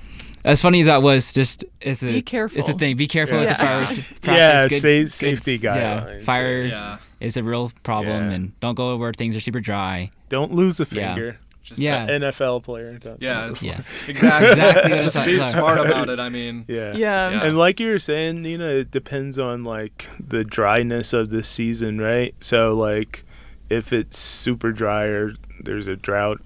As 0.46 0.62
funny 0.62 0.80
as 0.80 0.86
that 0.86 1.02
was, 1.02 1.34
just 1.34 1.66
it's 1.82 2.04
a 2.04 2.08
Be 2.22 2.24
It's 2.54 2.70
a 2.70 2.74
thing. 2.74 2.96
Be 2.98 3.08
careful 3.08 3.40
with 3.40 3.48
the 3.48 3.54
Yeah. 3.64 3.86
fires. 3.86 4.00
Yeah, 4.26 4.68
good- 4.68 4.82
safe- 4.82 5.06
good- 5.08 5.12
safety 5.12 5.60
Yeah, 5.62 6.20
fire 6.22 6.62
Yeah. 6.64 6.98
is 7.20 7.36
a 7.38 7.44
real 7.44 7.72
problem, 7.84 8.30
Yeah. 8.30 8.36
and 8.36 8.60
don't 8.60 8.76
go 8.76 8.96
where 8.98 9.12
things 9.14 9.36
are 9.36 9.40
super 9.40 9.60
dry. 9.60 10.12
Don't 10.30 10.54
lose 10.54 10.80
a 10.80 10.88
Yeah. 10.92 11.14
finger. 11.16 11.38
Just 11.64 11.80
Yeah. 11.80 12.06
NFL 12.08 12.60
player. 12.62 13.00
don't- 13.00 13.20
Yeah. 13.20 13.48
Yeah. 13.60 13.82
Exactly. 14.08 14.50
Exactly 14.52 14.92
what 14.94 15.02
Just 15.04 15.18
I 15.18 15.26
be 15.26 15.40
thought. 15.40 15.52
smart 15.52 15.80
about 15.80 16.10
it. 16.10 16.20
I 16.20 16.30
mean. 16.30 16.66
Yeah. 16.68 16.94
Yeah. 16.96 17.30
Yeah. 17.32 17.44
And 17.44 17.58
like 17.58 17.80
you 17.80 17.88
were 17.88 17.98
saying, 17.98 18.44
Nina, 18.44 18.66
it 18.68 18.92
depends 18.92 19.40
on 19.40 19.64
like 19.64 20.08
the 20.20 20.44
dryness 20.44 21.12
of 21.12 21.32
the 21.32 21.44
season, 21.44 22.00
right? 22.00 22.36
So 22.40 22.76
like 22.76 23.24
if 23.72 23.92
it's 23.92 24.20
super 24.20 24.72
dry 24.72 25.06
or 25.06 25.34
there's 25.60 25.88
a 25.88 25.96
drought 25.96 26.40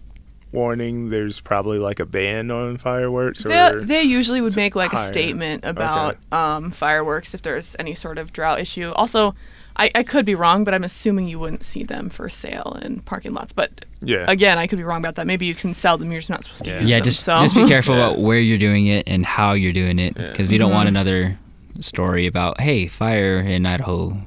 warning, 0.52 1.10
there's 1.10 1.40
probably 1.40 1.78
like 1.80 2.00
a 2.00 2.06
ban 2.06 2.50
on 2.52 2.78
fireworks 2.78 3.44
They, 3.44 3.60
or 3.60 3.82
they 3.82 4.02
usually 4.02 4.42
would 4.42 4.56
make 4.56 4.76
like 4.76 4.92
higher. 4.92 5.06
a 5.06 5.08
statement 5.08 5.64
about 5.66 6.18
um, 6.32 6.72
fireworks 6.72 7.34
if 7.34 7.42
there's 7.44 7.76
any 7.78 7.94
sort 7.94 8.18
of 8.18 8.34
drought 8.34 8.60
issue. 8.60 8.92
Also, 8.96 9.36
I, 9.76 9.92
I 9.96 10.04
could 10.04 10.26
be 10.26 10.36
wrong, 10.36 10.64
but 10.64 10.74
I'm 10.74 10.84
assuming 10.84 11.28
you 11.28 11.40
wouldn't 11.40 11.64
see 11.64 11.84
them 11.84 12.10
for 12.10 12.28
sale 12.30 12.78
in 12.82 13.00
parking 13.02 13.34
lots. 13.34 13.52
But 13.54 13.86
yeah. 14.02 14.26
again, 14.28 14.58
I 14.58 14.68
could 14.68 14.78
be 14.78 14.84
wrong 14.84 15.00
about 15.00 15.16
that. 15.16 15.28
Maybe 15.28 15.46
you 15.46 15.56
can 15.56 15.74
sell 15.74 15.98
them. 15.98 16.12
You're 16.12 16.20
just 16.20 16.30
not 16.30 16.44
supposed 16.44 16.64
to 16.66 16.70
Yeah. 16.72 16.80
use 16.82 16.90
Yeah, 16.90 16.96
them. 16.98 17.04
just 17.06 17.24
so. 17.24 17.38
just 17.38 17.56
be 17.56 17.68
careful 17.68 17.96
Yeah. 17.98 18.08
about 18.08 18.20
where 18.20 18.40
you're 18.40 18.58
doing 18.58 18.88
it 18.88 19.08
and 19.08 19.26
how 19.26 19.54
you're 19.54 19.72
doing 19.72 20.00
it, 20.00 20.18
Yeah. 20.18 20.32
because 20.32 20.50
we 20.50 20.58
don't 20.58 20.72
want 20.72 20.88
Mhm. 20.88 20.90
another 20.90 21.40
story 21.80 22.26
about 22.28 22.60
hey 22.60 22.88
fire 22.88 23.40
in 23.40 23.66
Idaho, 23.66 24.18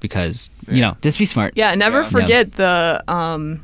because 0.00 0.48
you 0.70 0.80
know 0.80 0.96
just 1.02 1.18
be 1.18 1.26
smart. 1.26 1.52
yeah, 1.56 1.74
never 1.74 2.02
Yeah. 2.02 2.08
forget 2.08 2.52
the 2.52 3.02
um, 3.08 3.62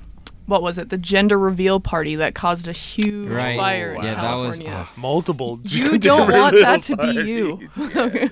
what 0.51 0.63
was 0.63 0.77
it? 0.79 0.91
The 0.91 0.99
gender 0.99 1.39
reveal 1.39 1.81
party 1.81 2.17
that 2.17 2.35
caused 2.35 2.69
a 2.69 2.73
huge 2.73 3.29
Right. 3.31 3.57
fire 3.57 3.95
in 3.95 4.03
Yeah, 4.05 4.15
that 4.21 4.35
was- 4.35 4.59
California. 4.59 4.87
oh. 4.91 4.93
multiple 5.01 5.61
You 5.65 5.97
don't 5.99 6.31
want 6.33 6.57
that 6.61 6.83
to 6.85 6.97
be 6.97 7.13
you. 7.31 7.69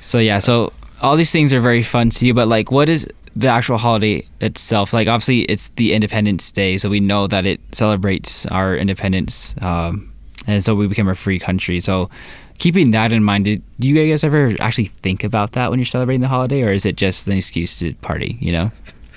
So 0.00 0.18
yeah, 0.18 0.38
so 0.38 0.72
all 1.00 1.16
these 1.16 1.30
things 1.30 1.52
are 1.54 1.60
very 1.60 1.82
fun 1.82 2.10
to 2.10 2.26
you, 2.26 2.34
but 2.34 2.46
like, 2.46 2.70
what 2.70 2.88
is 2.90 3.08
the 3.34 3.48
actual 3.48 3.78
holiday 3.78 4.26
itself? 4.42 4.92
Like, 4.92 5.08
obviously, 5.08 5.40
it's 5.44 5.70
the 5.76 5.94
Independence 5.94 6.50
Day, 6.52 6.76
so 6.76 6.90
we 6.90 7.00
know 7.00 7.26
that 7.26 7.46
it 7.46 7.58
celebrates 7.72 8.44
our 8.46 8.76
independence, 8.76 9.54
um, 9.62 10.12
and 10.46 10.62
so 10.62 10.74
we 10.74 10.86
became 10.88 11.08
a 11.08 11.14
free 11.14 11.38
country. 11.38 11.80
So, 11.80 12.10
keeping 12.58 12.90
that 12.90 13.12
in 13.12 13.24
mind, 13.24 13.46
did, 13.46 13.62
do 13.80 13.88
you 13.88 13.94
guys 14.10 14.24
ever 14.24 14.54
actually 14.60 14.90
think 15.02 15.24
about 15.24 15.52
that 15.52 15.70
when 15.70 15.78
you're 15.78 15.86
celebrating 15.86 16.20
the 16.20 16.28
holiday, 16.28 16.62
or 16.62 16.70
is 16.72 16.84
it 16.84 16.96
just 16.96 17.26
an 17.26 17.36
excuse 17.38 17.78
to 17.78 17.94
party? 18.02 18.36
You 18.40 18.52
know? 18.52 18.70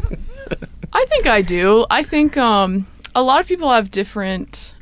I 0.93 1.05
think 1.05 1.27
I 1.27 1.41
do. 1.41 1.85
I 1.89 2.03
think 2.03 2.37
um, 2.37 2.87
a 3.15 3.21
lot 3.21 3.39
of 3.39 3.47
people 3.47 3.71
have 3.71 3.91
different 3.91 4.73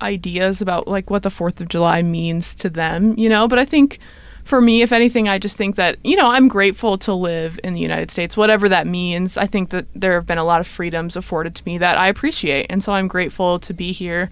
ideas 0.00 0.60
about 0.60 0.86
like 0.86 1.10
what 1.10 1.22
the 1.22 1.30
Fourth 1.30 1.60
of 1.60 1.68
July 1.68 2.02
means 2.02 2.54
to 2.56 2.68
them, 2.68 3.18
you 3.18 3.28
know. 3.28 3.48
But 3.48 3.58
I 3.58 3.64
think 3.64 3.98
for 4.44 4.60
me, 4.60 4.82
if 4.82 4.92
anything, 4.92 5.28
I 5.28 5.38
just 5.38 5.56
think 5.56 5.76
that 5.76 5.98
you 6.04 6.16
know 6.16 6.30
I'm 6.30 6.48
grateful 6.48 6.98
to 6.98 7.14
live 7.14 7.58
in 7.64 7.74
the 7.74 7.80
United 7.80 8.10
States, 8.10 8.36
whatever 8.36 8.68
that 8.68 8.86
means. 8.86 9.36
I 9.36 9.46
think 9.46 9.70
that 9.70 9.86
there 9.94 10.12
have 10.12 10.26
been 10.26 10.38
a 10.38 10.44
lot 10.44 10.60
of 10.60 10.66
freedoms 10.66 11.16
afforded 11.16 11.54
to 11.56 11.62
me 11.64 11.78
that 11.78 11.96
I 11.96 12.08
appreciate, 12.08 12.66
and 12.68 12.82
so 12.82 12.92
I'm 12.92 13.08
grateful 13.08 13.58
to 13.60 13.72
be 13.72 13.92
here, 13.92 14.30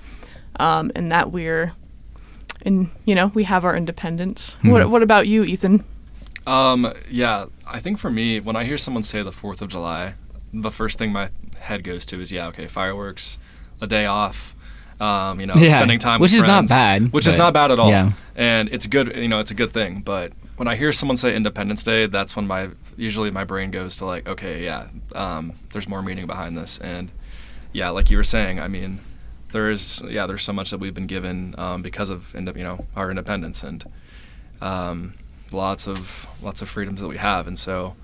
um, 0.61 0.93
and 0.95 1.11
that 1.11 1.33
we're, 1.33 1.73
and 2.63 2.91
you 3.07 3.15
know, 3.15 3.29
we 3.35 3.45
have 3.45 3.65
our 3.65 3.75
independence. 3.75 4.57
What 4.63 4.91
What 4.91 5.03
about 5.03 5.27
you, 5.27 5.45
Ethan? 5.45 5.85
Um, 6.47 6.93
yeah, 7.09 7.47
I 7.67 7.79
think 7.79 7.99
for 7.99 8.11
me, 8.11 8.41
when 8.41 8.57
I 8.57 8.65
hear 8.65 8.77
someone 8.77 9.05
say 9.05 9.23
the 9.23 9.33
Fourth 9.33 9.63
of 9.63 9.69
July, 9.69 10.15
the 10.53 10.71
first 10.71 10.99
thing 10.99 11.13
my 11.13 11.31
head 11.59 11.85
goes 11.85 12.05
to 12.07 12.21
is 12.21 12.31
yeah, 12.31 12.49
okay, 12.49 12.67
fireworks, 12.67 13.39
a 13.81 13.87
day 13.87 14.07
off, 14.07 14.55
um, 15.01 15.41
you 15.41 15.47
know, 15.47 15.55
Yeah, 15.57 15.71
spending 15.71 15.99
time, 15.99 16.21
which 16.21 16.33
with 16.33 16.43
is 16.43 16.47
not 16.47 16.69
bad, 16.69 17.13
which 17.13 17.27
is 17.27 17.37
not 17.37 17.53
bad 17.53 17.71
at 17.73 17.79
all, 17.79 17.91
yeah. 17.91 18.13
and 18.37 18.69
it's 18.69 18.87
good, 18.87 19.17
you 19.17 19.29
know, 19.29 19.41
it's 19.41 19.51
a 19.51 19.55
good 19.55 19.73
thing. 19.73 20.01
But 20.01 20.33
when 20.57 20.69
I 20.69 20.77
hear 20.77 20.93
someone 20.93 21.17
say 21.17 21.35
Independence 21.35 21.83
Day, 21.83 22.07
that's 22.07 22.37
when 22.37 22.47
my 22.47 22.71
usually 22.97 23.31
my 23.31 23.45
brain 23.45 23.71
goes 23.71 23.97
to 23.97 24.05
like, 24.05 24.29
okay, 24.29 24.65
yeah, 24.65 24.89
um, 25.15 25.53
there's 25.73 25.89
more 25.89 26.03
meaning 26.03 26.27
behind 26.27 26.57
this, 26.57 26.79
and 26.79 27.11
yeah, 27.73 27.91
like 27.91 28.11
you 28.11 28.17
were 28.17 28.25
saying, 28.25 28.61
I 28.61 28.69
mean, 28.69 29.01
there 29.53 29.71
is 29.71 30.03
yeah, 30.07 30.27
there's 30.27 30.43
so 30.43 30.53
much 30.53 30.71
that 30.71 30.79
we've 30.79 30.95
been 30.95 31.07
given 31.07 31.55
um, 31.59 31.83
because 31.83 32.11
of 32.11 32.35
you 32.35 32.63
know 32.63 32.87
our 32.95 33.11
independence 33.11 33.63
and 33.63 33.85
um, 34.61 35.15
lots 35.51 35.89
of 35.89 36.27
lots 36.43 36.63
of 36.63 36.69
freedoms 36.69 37.01
that 37.01 37.09
we 37.09 37.17
have, 37.17 37.47
and 37.47 37.59
so 37.59 37.97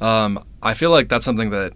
um, 0.00 0.42
I 0.62 0.74
feel 0.74 0.90
like 0.90 1.08
that's 1.08 1.24
something 1.24 1.50
that 1.50 1.72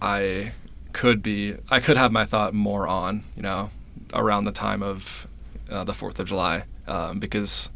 I 0.00 0.52
could 0.92 1.22
be 1.22 1.54
I 1.70 1.80
could 1.80 1.96
have 1.96 2.12
my 2.12 2.24
thought 2.24 2.54
more 2.54 2.86
on, 2.86 3.24
you 3.36 3.42
know, 3.42 3.70
around 4.12 4.44
the 4.44 4.52
time 4.52 4.82
of 4.82 5.26
uh, 5.70 5.84
the 5.84 5.94
Fourth 5.94 6.18
of 6.18 6.28
July, 6.28 6.64
um, 6.86 7.18
because 7.18 7.70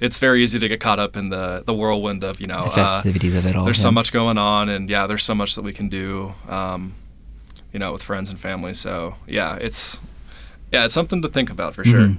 it's 0.00 0.18
very 0.18 0.42
easy 0.42 0.58
to 0.58 0.68
get 0.68 0.80
caught 0.80 0.98
up 0.98 1.16
in 1.16 1.28
the 1.30 1.62
the 1.66 1.74
whirlwind 1.74 2.24
of 2.24 2.40
you 2.40 2.46
know 2.46 2.62
The 2.62 2.68
uh, 2.82 2.88
festivities 2.88 3.34
of 3.34 3.46
it 3.46 3.56
all. 3.56 3.64
there's 3.64 3.78
yeah. 3.78 3.82
so 3.84 3.92
much 3.92 4.12
going 4.12 4.38
on 4.38 4.68
and 4.68 4.88
yeah 4.90 5.06
there's 5.06 5.24
so 5.24 5.34
much 5.34 5.54
that 5.54 5.62
we 5.62 5.72
can 5.72 5.88
do 5.88 6.34
um, 6.48 6.94
you 7.72 7.78
know 7.78 7.92
with 7.92 8.02
friends 8.02 8.28
and 8.28 8.38
family 8.38 8.74
so 8.74 9.14
yeah 9.26 9.54
it's 9.56 9.98
yeah 10.72 10.84
it's 10.84 10.94
something 10.94 11.22
to 11.22 11.28
think 11.28 11.48
about 11.50 11.74
for 11.74 11.84
sure 11.84 12.00
Mhm. 12.00 12.18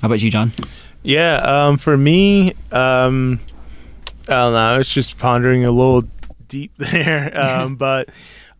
How 0.00 0.06
about 0.06 0.20
you, 0.20 0.30
John? 0.32 0.52
Yeah, 1.04 1.36
um, 1.36 1.76
for 1.76 1.96
me, 1.96 2.54
um, 2.72 3.38
I 4.26 4.32
don't 4.32 4.52
know. 4.52 4.58
I 4.74 4.78
was 4.78 4.88
just 4.88 5.16
pondering 5.16 5.64
a 5.64 5.70
little 5.70 6.02
deep 6.52 6.72
there, 6.78 7.32
um, 7.38 7.76
but 7.76 8.10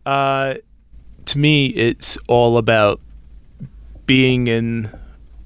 uh, 0.05 0.55
to 1.25 1.37
me, 1.37 1.67
it's 1.67 2.17
all 2.27 2.57
about 2.57 2.99
being 4.07 4.47
in 4.47 4.89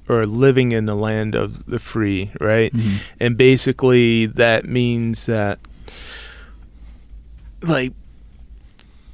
or 0.08 0.24
living 0.24 0.72
in 0.72 0.86
the 0.86 0.94
land 0.94 1.34
of 1.34 1.66
the 1.66 1.78
free, 1.78 2.32
right? 2.40 2.72
Mhm. 2.72 3.00
And 3.20 3.36
basically, 3.36 4.24
that 4.24 4.64
means 4.64 5.26
that, 5.26 5.58
like, 7.62 7.92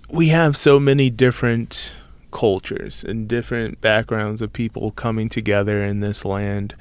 we 0.09 0.29
have 0.29 0.57
so 0.57 0.79
many 0.79 1.11
different 1.11 1.93
cultures 2.31 3.03
and 3.03 3.27
different 3.27 3.81
backgrounds 3.81 4.41
of 4.43 4.53
people 4.53 4.93
coming 4.93 5.29
together 5.29 5.85
in 5.85 5.99
this 5.99 6.25
land 6.25 6.75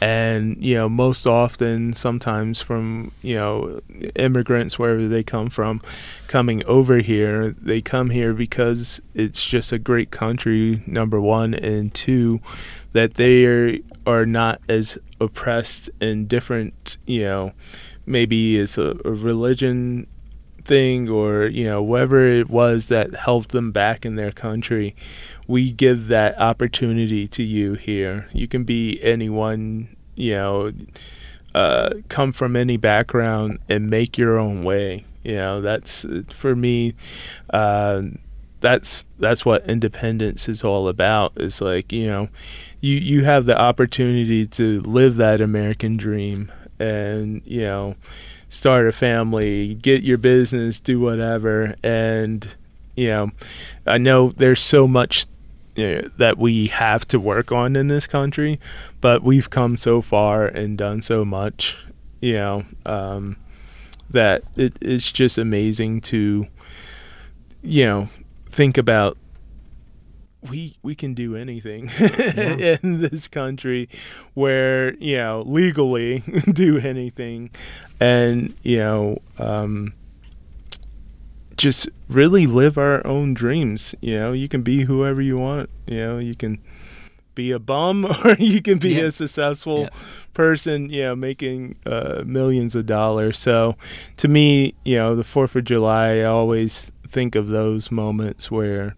and 0.00 0.62
you 0.62 0.74
know 0.74 0.88
most 0.88 1.26
often 1.26 1.92
sometimes 1.92 2.60
from 2.60 3.10
you 3.22 3.34
know 3.34 3.80
immigrants 4.14 4.78
wherever 4.78 5.08
they 5.08 5.22
come 5.22 5.48
from 5.48 5.80
coming 6.26 6.64
over 6.66 6.98
here 6.98 7.54
they 7.60 7.80
come 7.80 8.10
here 8.10 8.34
because 8.34 9.00
it's 9.14 9.44
just 9.44 9.72
a 9.72 9.78
great 9.78 10.10
country 10.10 10.82
number 10.86 11.20
one 11.20 11.54
and 11.54 11.94
two 11.94 12.40
that 12.92 13.14
they 13.14 13.44
are, 13.46 13.76
are 14.06 14.26
not 14.26 14.60
as 14.68 14.98
oppressed 15.20 15.88
and 16.00 16.28
different 16.28 16.98
you 17.06 17.22
know 17.22 17.52
maybe 18.04 18.58
it's 18.58 18.76
a, 18.76 18.96
a 19.04 19.10
religion 19.10 20.06
thing 20.66 21.08
or 21.08 21.46
you 21.46 21.64
know 21.64 21.82
whatever 21.82 22.26
it 22.26 22.50
was 22.50 22.88
that 22.88 23.14
helped 23.14 23.50
them 23.50 23.70
back 23.72 24.04
in 24.04 24.16
their 24.16 24.32
country 24.32 24.94
we 25.46 25.70
give 25.70 26.08
that 26.08 26.38
opportunity 26.38 27.28
to 27.28 27.42
you 27.42 27.74
here. 27.74 28.28
You 28.32 28.48
can 28.48 28.64
be 28.64 29.00
anyone 29.02 29.96
you 30.14 30.34
know 30.34 30.72
uh, 31.54 31.90
come 32.08 32.32
from 32.32 32.56
any 32.56 32.76
background 32.76 33.58
and 33.68 33.88
make 33.88 34.18
your 34.18 34.38
own 34.38 34.62
way. 34.62 35.04
You 35.22 35.36
know 35.36 35.60
that's 35.60 36.04
for 36.30 36.56
me 36.56 36.94
uh, 37.50 38.02
that's 38.60 39.04
that's 39.18 39.44
what 39.44 39.68
independence 39.68 40.48
is 40.48 40.64
all 40.64 40.88
about. 40.88 41.32
Is 41.36 41.60
like 41.60 41.92
you 41.92 42.06
know 42.06 42.28
you 42.80 42.96
you 42.96 43.24
have 43.24 43.46
the 43.46 43.58
opportunity 43.58 44.46
to 44.46 44.80
live 44.82 45.16
that 45.16 45.40
american 45.40 45.96
dream 45.96 46.52
and 46.78 47.40
you 47.46 47.62
know 47.62 47.96
start 48.48 48.86
a 48.86 48.92
family, 48.92 49.74
get 49.74 50.02
your 50.02 50.18
business, 50.18 50.80
do 50.80 51.00
whatever. 51.00 51.74
And, 51.82 52.48
you 52.94 53.08
know, 53.08 53.30
I 53.86 53.98
know 53.98 54.30
there's 54.30 54.62
so 54.62 54.86
much 54.86 55.26
you 55.74 55.94
know, 55.94 56.10
that 56.16 56.38
we 56.38 56.68
have 56.68 57.06
to 57.08 57.20
work 57.20 57.52
on 57.52 57.76
in 57.76 57.88
this 57.88 58.06
country, 58.06 58.58
but 59.00 59.22
we've 59.22 59.50
come 59.50 59.76
so 59.76 60.00
far 60.00 60.46
and 60.46 60.78
done 60.78 61.02
so 61.02 61.24
much, 61.24 61.76
you 62.20 62.34
know, 62.34 62.64
um, 62.86 63.36
that 64.10 64.42
it, 64.56 64.74
it's 64.80 65.12
just 65.12 65.36
amazing 65.36 66.00
to, 66.00 66.46
you 67.62 67.84
know, 67.84 68.08
think 68.48 68.78
about 68.78 69.18
we 70.50 70.76
we 70.82 70.94
can 70.94 71.14
do 71.14 71.36
anything 71.36 71.90
in 71.98 73.00
this 73.00 73.28
country 73.28 73.88
where 74.34 74.94
you 74.94 75.16
know 75.16 75.42
legally 75.46 76.20
do 76.52 76.78
anything 76.78 77.50
and 78.00 78.54
you 78.62 78.78
know 78.78 79.18
um 79.38 79.92
just 81.56 81.88
really 82.08 82.46
live 82.46 82.76
our 82.78 83.06
own 83.06 83.34
dreams. 83.34 83.94
You 84.00 84.18
know, 84.18 84.32
you 84.32 84.48
can 84.48 84.62
be 84.62 84.84
whoever 84.84 85.22
you 85.22 85.36
want. 85.36 85.70
You 85.86 85.96
know, 85.98 86.18
you 86.18 86.34
can 86.34 86.58
be 87.34 87.50
a 87.50 87.58
bum 87.58 88.04
or 88.24 88.34
you 88.34 88.60
can 88.60 88.78
be 88.78 88.96
Yeah. 88.96 89.04
a 89.04 89.10
successful 89.10 89.82
Yeah. 89.82 89.88
person, 90.34 90.90
you 90.90 91.02
know, 91.02 91.16
making 91.16 91.76
uh, 91.86 92.22
millions 92.26 92.74
of 92.74 92.86
dollars. 92.86 93.38
So 93.38 93.76
to 94.18 94.28
me, 94.28 94.74
you 94.84 94.96
know, 94.96 95.16
the 95.16 95.22
4th 95.24 95.54
of 95.56 95.64
July, 95.64 96.18
I 96.18 96.24
always 96.24 96.90
think 97.08 97.34
of 97.34 97.48
those 97.48 97.90
moments 97.90 98.50
where 98.50 98.96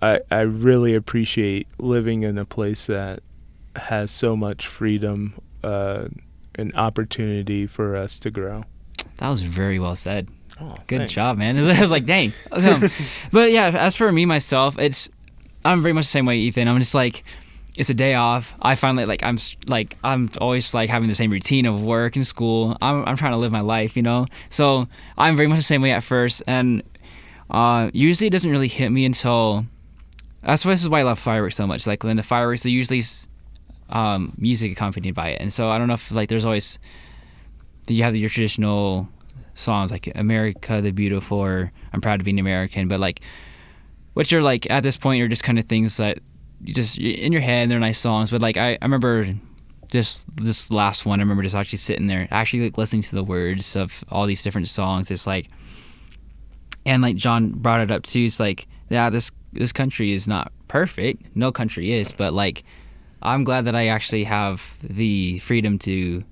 I, 0.00 0.20
I 0.30 0.40
really 0.40 0.94
appreciate 0.94 1.68
living 1.78 2.22
in 2.22 2.36
a 2.38 2.44
place 2.44 2.86
that 2.86 3.20
has 3.76 4.10
so 4.10 4.36
much 4.36 4.66
freedom 4.66 5.34
uh, 5.62 6.08
and 6.54 6.74
opportunity 6.74 7.66
for 7.66 7.96
us 7.96 8.18
to 8.20 8.30
grow. 8.30 8.64
That 9.18 9.28
was 9.28 9.42
very 9.42 9.78
well 9.78 9.96
said. 9.96 10.28
Oh, 10.60 10.76
Good 10.86 10.98
thanks. 10.98 11.12
job, 11.12 11.38
man. 11.38 11.58
I 11.68 11.80
was 11.80 11.90
like, 11.90 12.06
dang. 12.06 12.32
Um, 12.50 12.90
but 13.32 13.50
yeah, 13.50 13.68
as 13.68 13.96
for 13.96 14.10
me 14.12 14.26
myself, 14.26 14.78
it's 14.78 15.08
I'm 15.64 15.82
very 15.82 15.92
much 15.92 16.04
the 16.04 16.10
same 16.10 16.26
way, 16.26 16.38
Ethan. 16.38 16.68
I'm 16.68 16.78
just 16.78 16.94
like, 16.94 17.24
it's 17.76 17.88
a 17.90 17.94
day 17.94 18.14
off. 18.14 18.54
I 18.60 18.74
finally 18.74 19.06
like 19.06 19.22
I'm 19.22 19.38
like 19.66 19.96
I'm 20.04 20.28
always 20.40 20.74
like 20.74 20.90
having 20.90 21.08
the 21.08 21.14
same 21.14 21.30
routine 21.30 21.66
of 21.66 21.82
work 21.82 22.16
and 22.16 22.26
school. 22.26 22.76
I'm 22.82 23.04
I'm 23.06 23.16
trying 23.16 23.32
to 23.32 23.38
live 23.38 23.52
my 23.52 23.60
life, 23.60 23.96
you 23.96 24.02
know. 24.02 24.26
So 24.50 24.88
I'm 25.16 25.36
very 25.36 25.48
much 25.48 25.58
the 25.58 25.62
same 25.64 25.82
way 25.82 25.92
at 25.92 26.04
first, 26.04 26.42
and 26.46 26.82
uh, 27.50 27.90
usually 27.94 28.26
it 28.26 28.30
doesn't 28.30 28.50
really 28.50 28.68
hit 28.68 28.90
me 28.90 29.04
until. 29.04 29.66
That's 30.42 30.64
why 30.64 30.72
this 30.72 30.82
is 30.82 30.88
why 30.88 31.00
I 31.00 31.02
love 31.04 31.20
fireworks 31.20 31.54
so 31.54 31.68
much. 31.68 31.86
Like 31.86 32.02
when 32.02 32.16
the 32.16 32.24
fireworks, 32.24 32.64
they 32.64 32.70
usually 32.70 33.02
um, 33.92 34.34
music 34.36 34.72
accompanied 34.72 35.14
by 35.14 35.28
it, 35.28 35.40
and 35.40 35.52
so 35.52 35.70
I 35.70 35.78
don't 35.78 35.86
know 35.86 35.94
if 35.94 36.10
like 36.10 36.28
there's 36.28 36.44
always 36.44 36.78
you 37.88 38.02
have 38.02 38.16
your 38.16 38.30
traditional 38.30 39.08
songs 39.54 39.90
like 39.90 40.10
America 40.14 40.80
the 40.80 40.92
Beautiful 40.92 41.38
or 41.38 41.72
I'm 41.92 42.00
proud 42.00 42.18
to 42.18 42.24
be 42.24 42.30
an 42.30 42.38
American, 42.38 42.88
but 42.88 43.00
like 43.00 43.20
what 44.14 44.32
you're 44.32 44.42
like 44.42 44.70
at 44.70 44.82
this 44.82 44.96
point 44.96 45.18
you're 45.18 45.28
just 45.28 45.44
kind 45.44 45.58
of 45.58 45.66
things 45.66 45.96
that 45.98 46.18
you 46.62 46.74
just 46.74 46.98
in 46.98 47.32
your 47.32 47.42
head 47.42 47.68
they're 47.68 47.78
nice 47.78 47.98
songs, 47.98 48.30
but 48.30 48.40
like 48.40 48.56
I, 48.56 48.72
I 48.72 48.84
remember 48.84 49.34
this 49.90 50.24
this 50.36 50.70
last 50.70 51.04
one 51.04 51.20
I 51.20 51.22
remember 51.22 51.42
just 51.42 51.54
actually 51.54 51.78
sitting 51.78 52.06
there 52.06 52.26
actually 52.30 52.62
like 52.62 52.78
listening 52.78 53.02
to 53.02 53.14
the 53.14 53.24
words 53.24 53.76
of 53.76 54.02
all 54.08 54.26
these 54.26 54.42
different 54.42 54.68
songs. 54.68 55.10
It's 55.10 55.26
like 55.26 55.48
and 56.86 57.02
like 57.02 57.16
John 57.16 57.50
brought 57.50 57.80
it 57.80 57.90
up 57.90 58.02
too. 58.02 58.24
It's 58.24 58.40
like 58.40 58.66
yeah, 58.88 59.10
this 59.10 59.30
this 59.52 59.72
country 59.72 60.12
is 60.12 60.26
not 60.26 60.52
perfect. 60.68 61.36
No 61.36 61.52
country 61.52 61.92
is, 61.92 62.12
but 62.12 62.32
like 62.32 62.64
I'm 63.22 63.44
glad 63.44 63.64
that 63.66 63.74
I 63.74 63.86
actually 63.88 64.24
have 64.24 64.76
the 64.82 65.38
freedom 65.40 65.78
to 65.80 66.22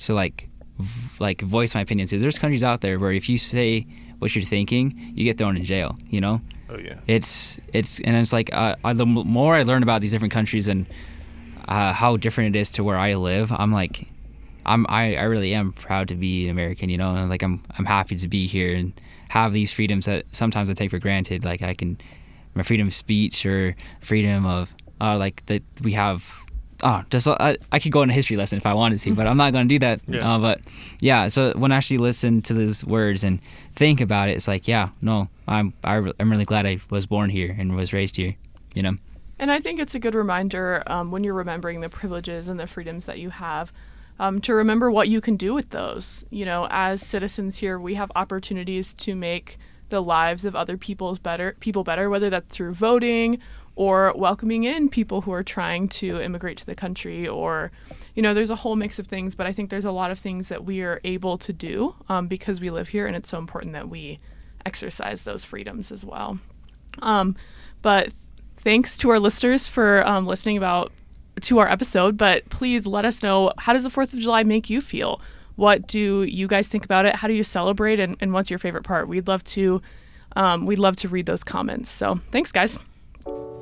to 0.00 0.14
like 0.14 0.48
v- 0.78 1.10
like 1.18 1.40
voice 1.42 1.74
my 1.74 1.80
opinions. 1.80 2.10
Because 2.10 2.22
there's 2.22 2.38
countries 2.38 2.64
out 2.64 2.80
there 2.80 2.98
where 2.98 3.12
if 3.12 3.28
you 3.28 3.38
say 3.38 3.86
what 4.18 4.34
you're 4.34 4.44
thinking, 4.44 5.12
you 5.14 5.24
get 5.24 5.38
thrown 5.38 5.56
in 5.56 5.64
jail. 5.64 5.96
You 6.08 6.20
know, 6.20 6.40
Oh, 6.70 6.76
yeah. 6.78 6.98
it's 7.06 7.58
it's 7.72 8.00
and 8.00 8.16
it's 8.16 8.32
like 8.32 8.50
uh, 8.52 8.76
uh, 8.84 8.92
the 8.94 9.06
more 9.06 9.54
I 9.56 9.62
learn 9.62 9.82
about 9.82 10.00
these 10.00 10.10
different 10.10 10.32
countries 10.32 10.68
and 10.68 10.86
uh, 11.66 11.92
how 11.92 12.16
different 12.16 12.54
it 12.56 12.58
is 12.58 12.70
to 12.70 12.84
where 12.84 12.96
I 12.96 13.14
live, 13.14 13.52
I'm 13.52 13.72
like, 13.72 14.08
I'm 14.64 14.86
I, 14.88 15.16
I 15.16 15.24
really 15.24 15.54
am 15.54 15.72
proud 15.72 16.08
to 16.08 16.14
be 16.14 16.44
an 16.44 16.50
American. 16.50 16.88
You 16.90 16.98
know, 16.98 17.14
and 17.14 17.28
like 17.28 17.42
I'm 17.42 17.62
I'm 17.78 17.84
happy 17.84 18.16
to 18.16 18.28
be 18.28 18.46
here 18.46 18.74
and 18.74 18.92
have 19.28 19.52
these 19.52 19.72
freedoms 19.72 20.06
that 20.06 20.24
sometimes 20.32 20.70
I 20.70 20.74
take 20.74 20.90
for 20.90 20.98
granted. 20.98 21.44
Like 21.44 21.62
I 21.62 21.74
can 21.74 21.98
my 22.54 22.62
freedom 22.62 22.86
of 22.88 22.94
speech 22.94 23.44
or 23.46 23.76
freedom 24.00 24.46
of 24.46 24.68
uh, 25.00 25.16
like 25.16 25.44
that 25.46 25.62
we 25.82 25.92
have. 25.92 26.44
Oh, 26.82 27.02
just 27.10 27.26
uh, 27.26 27.36
I, 27.40 27.56
I 27.72 27.80
could 27.80 27.90
go 27.90 28.02
on 28.02 28.10
a 28.10 28.12
history 28.12 28.36
lesson 28.36 28.56
if 28.56 28.64
I 28.64 28.72
wanted 28.72 29.00
to, 29.00 29.14
but 29.14 29.26
I'm 29.26 29.36
not 29.36 29.52
going 29.52 29.68
to 29.68 29.74
do 29.74 29.80
that. 29.80 30.00
Yeah. 30.06 30.34
Uh, 30.34 30.38
but 30.38 30.60
yeah, 31.00 31.26
so 31.26 31.52
when 31.56 31.72
I 31.72 31.76
actually 31.76 31.98
listen 31.98 32.40
to 32.42 32.54
those 32.54 32.84
words 32.84 33.24
and 33.24 33.40
think 33.74 34.00
about 34.00 34.28
it, 34.28 34.36
it's 34.36 34.46
like, 34.46 34.68
yeah, 34.68 34.90
no, 35.02 35.28
I'm 35.48 35.72
I, 35.82 35.94
re- 35.94 36.12
I'm 36.20 36.30
really 36.30 36.44
glad 36.44 36.66
I 36.66 36.78
was 36.88 37.04
born 37.06 37.30
here 37.30 37.54
and 37.58 37.74
was 37.74 37.92
raised 37.92 38.16
here. 38.16 38.36
You 38.74 38.82
know. 38.82 38.96
And 39.40 39.50
I 39.50 39.60
think 39.60 39.80
it's 39.80 39.94
a 39.94 39.98
good 39.98 40.14
reminder 40.14 40.82
um, 40.86 41.10
when 41.10 41.24
you're 41.24 41.34
remembering 41.34 41.80
the 41.80 41.88
privileges 41.88 42.48
and 42.48 42.58
the 42.58 42.66
freedoms 42.66 43.04
that 43.04 43.18
you 43.18 43.30
have 43.30 43.72
um, 44.18 44.40
to 44.42 44.54
remember 44.54 44.90
what 44.90 45.08
you 45.08 45.20
can 45.20 45.36
do 45.36 45.54
with 45.54 45.70
those. 45.70 46.24
You 46.30 46.44
know, 46.44 46.66
as 46.70 47.02
citizens 47.02 47.56
here, 47.56 47.78
we 47.78 47.94
have 47.94 48.10
opportunities 48.16 48.94
to 48.94 49.14
make 49.14 49.58
the 49.90 50.02
lives 50.02 50.44
of 50.44 50.54
other 50.54 50.76
people's 50.76 51.18
better 51.18 51.56
people 51.60 51.84
better, 51.84 52.10
whether 52.10 52.30
that's 52.30 52.54
through 52.54 52.74
voting 52.74 53.38
or 53.78 54.12
welcoming 54.16 54.64
in 54.64 54.88
people 54.88 55.20
who 55.20 55.32
are 55.32 55.44
trying 55.44 55.88
to 55.88 56.20
immigrate 56.20 56.58
to 56.58 56.66
the 56.66 56.74
country 56.74 57.28
or 57.28 57.70
you 58.14 58.22
know 58.22 58.34
there's 58.34 58.50
a 58.50 58.56
whole 58.56 58.74
mix 58.74 58.98
of 58.98 59.06
things 59.06 59.34
but 59.34 59.46
i 59.46 59.52
think 59.52 59.70
there's 59.70 59.84
a 59.84 59.92
lot 59.92 60.10
of 60.10 60.18
things 60.18 60.48
that 60.48 60.64
we 60.64 60.82
are 60.82 61.00
able 61.04 61.38
to 61.38 61.52
do 61.52 61.94
um, 62.08 62.26
because 62.26 62.60
we 62.60 62.70
live 62.70 62.88
here 62.88 63.06
and 63.06 63.14
it's 63.14 63.30
so 63.30 63.38
important 63.38 63.72
that 63.72 63.88
we 63.88 64.18
exercise 64.66 65.22
those 65.22 65.44
freedoms 65.44 65.92
as 65.92 66.04
well 66.04 66.38
um, 67.00 67.36
but 67.80 68.12
thanks 68.58 68.98
to 68.98 69.10
our 69.10 69.20
listeners 69.20 69.68
for 69.68 70.04
um, 70.06 70.26
listening 70.26 70.56
about 70.56 70.92
to 71.42 71.58
our 71.58 71.70
episode. 71.70 72.16
But 72.16 72.48
please 72.50 72.86
let 72.86 73.04
us 73.04 73.22
know 73.22 73.52
how 73.58 73.72
does 73.72 73.84
the 73.84 73.90
Fourth 73.90 74.12
of 74.12 74.18
July 74.18 74.42
make 74.42 74.68
you 74.68 74.80
feel? 74.80 75.20
What 75.56 75.86
do 75.86 76.22
you 76.22 76.46
guys 76.46 76.68
think 76.68 76.84
about 76.84 77.06
it? 77.06 77.16
How 77.16 77.28
do 77.28 77.34
you 77.34 77.42
celebrate? 77.42 78.00
And, 78.00 78.16
and 78.20 78.32
what's 78.32 78.50
your 78.50 78.58
favorite 78.58 78.84
part? 78.84 79.08
We'd 79.08 79.28
love 79.28 79.44
to 79.44 79.80
um, 80.36 80.66
we'd 80.66 80.78
love 80.78 80.96
to 80.96 81.08
read 81.08 81.26
those 81.26 81.42
comments. 81.42 81.90
So 81.90 82.20
thanks, 82.30 82.52
guys. 82.52 82.78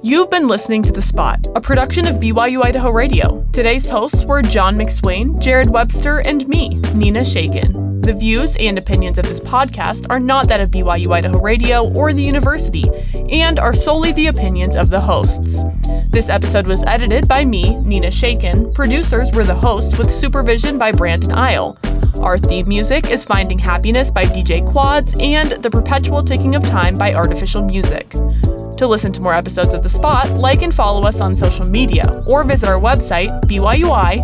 You've 0.02 0.30
been 0.30 0.46
listening 0.46 0.82
to 0.82 0.92
The 0.92 1.02
Spot, 1.02 1.46
a 1.54 1.60
production 1.60 2.06
of 2.06 2.16
BYU 2.16 2.64
Idaho 2.64 2.90
Radio. 2.90 3.44
Today's 3.52 3.88
hosts 3.88 4.24
were 4.24 4.42
John 4.42 4.76
McSwain, 4.76 5.40
Jared 5.40 5.70
Webster, 5.70 6.18
and 6.18 6.46
me, 6.46 6.68
Nina 6.94 7.24
Shakin. 7.24 8.02
The 8.02 8.12
views 8.12 8.56
and 8.56 8.78
opinions 8.78 9.18
of 9.18 9.26
this 9.26 9.40
podcast 9.40 10.06
are 10.10 10.20
not 10.20 10.48
that 10.48 10.60
of 10.60 10.70
BYU 10.70 11.12
Idaho 11.12 11.40
Radio 11.40 11.92
or 11.94 12.12
the 12.12 12.22
university, 12.22 12.84
and 13.30 13.58
are 13.58 13.74
solely 13.74 14.12
the 14.12 14.28
opinions 14.28 14.76
of 14.76 14.90
the 14.90 15.00
hosts. 15.00 15.64
This 16.10 16.28
episode 16.28 16.66
was 16.66 16.84
edited 16.84 17.26
by 17.26 17.44
me, 17.44 17.76
Nina 17.76 18.10
Shakin. 18.10 18.72
Producers 18.74 19.32
were 19.32 19.44
the 19.44 19.54
hosts 19.54 19.98
with 19.98 20.10
supervision 20.10 20.78
by 20.78 20.92
Brandon 20.92 21.32
Isle. 21.32 21.78
Our 22.20 22.38
theme 22.38 22.68
music 22.68 23.10
is 23.10 23.24
Finding 23.24 23.58
Happiness 23.58 24.10
by 24.10 24.26
DJ 24.26 24.68
Quads 24.70 25.16
and 25.18 25.52
The 25.52 25.70
Perpetual 25.70 26.22
Ticking 26.22 26.54
of 26.54 26.62
Time 26.64 26.96
by 26.96 27.14
Artificial 27.14 27.62
Music. 27.62 28.14
To 28.76 28.86
listen 28.86 29.10
to 29.12 29.22
more 29.22 29.32
episodes 29.32 29.72
of 29.72 29.82
The 29.82 29.88
Spot, 29.88 30.28
like 30.32 30.60
and 30.60 30.74
follow 30.74 31.06
us 31.06 31.22
on 31.22 31.34
social 31.34 31.66
media 31.66 32.22
or 32.26 32.44
visit 32.44 32.68
our 32.68 32.78
website, 32.78 33.40
byui.edu 33.44 34.22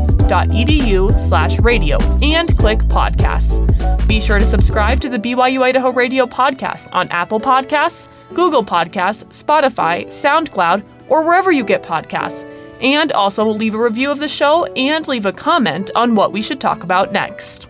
slash 1.19 1.59
radio, 1.61 1.97
and 2.23 2.57
click 2.59 2.81
podcasts. 2.81 3.67
Be 4.07 4.21
sure 4.21 4.39
to 4.39 4.45
subscribe 4.45 5.01
to 5.01 5.09
the 5.09 5.19
BYU 5.19 5.63
Idaho 5.63 5.91
Radio 5.91 6.27
podcast 6.27 6.91
on 6.93 7.09
Apple 7.09 7.41
Podcasts, 7.41 8.09
Google 8.35 8.63
Podcasts, 8.63 9.25
Spotify, 9.43 10.07
SoundCloud, 10.09 10.85
or 11.09 11.25
wherever 11.25 11.51
you 11.51 11.65
get 11.65 11.83
podcasts. 11.83 12.47
And 12.83 13.11
also 13.13 13.47
leave 13.47 13.75
a 13.75 13.83
review 13.83 14.11
of 14.11 14.19
the 14.19 14.29
show 14.29 14.67
and 14.75 15.09
leave 15.09 15.25
a 15.25 15.33
comment 15.33 15.91
on 15.95 16.15
what 16.15 16.33
we 16.33 16.43
should 16.43 16.61
talk 16.61 16.83
about 16.83 17.13
next. 17.13 17.69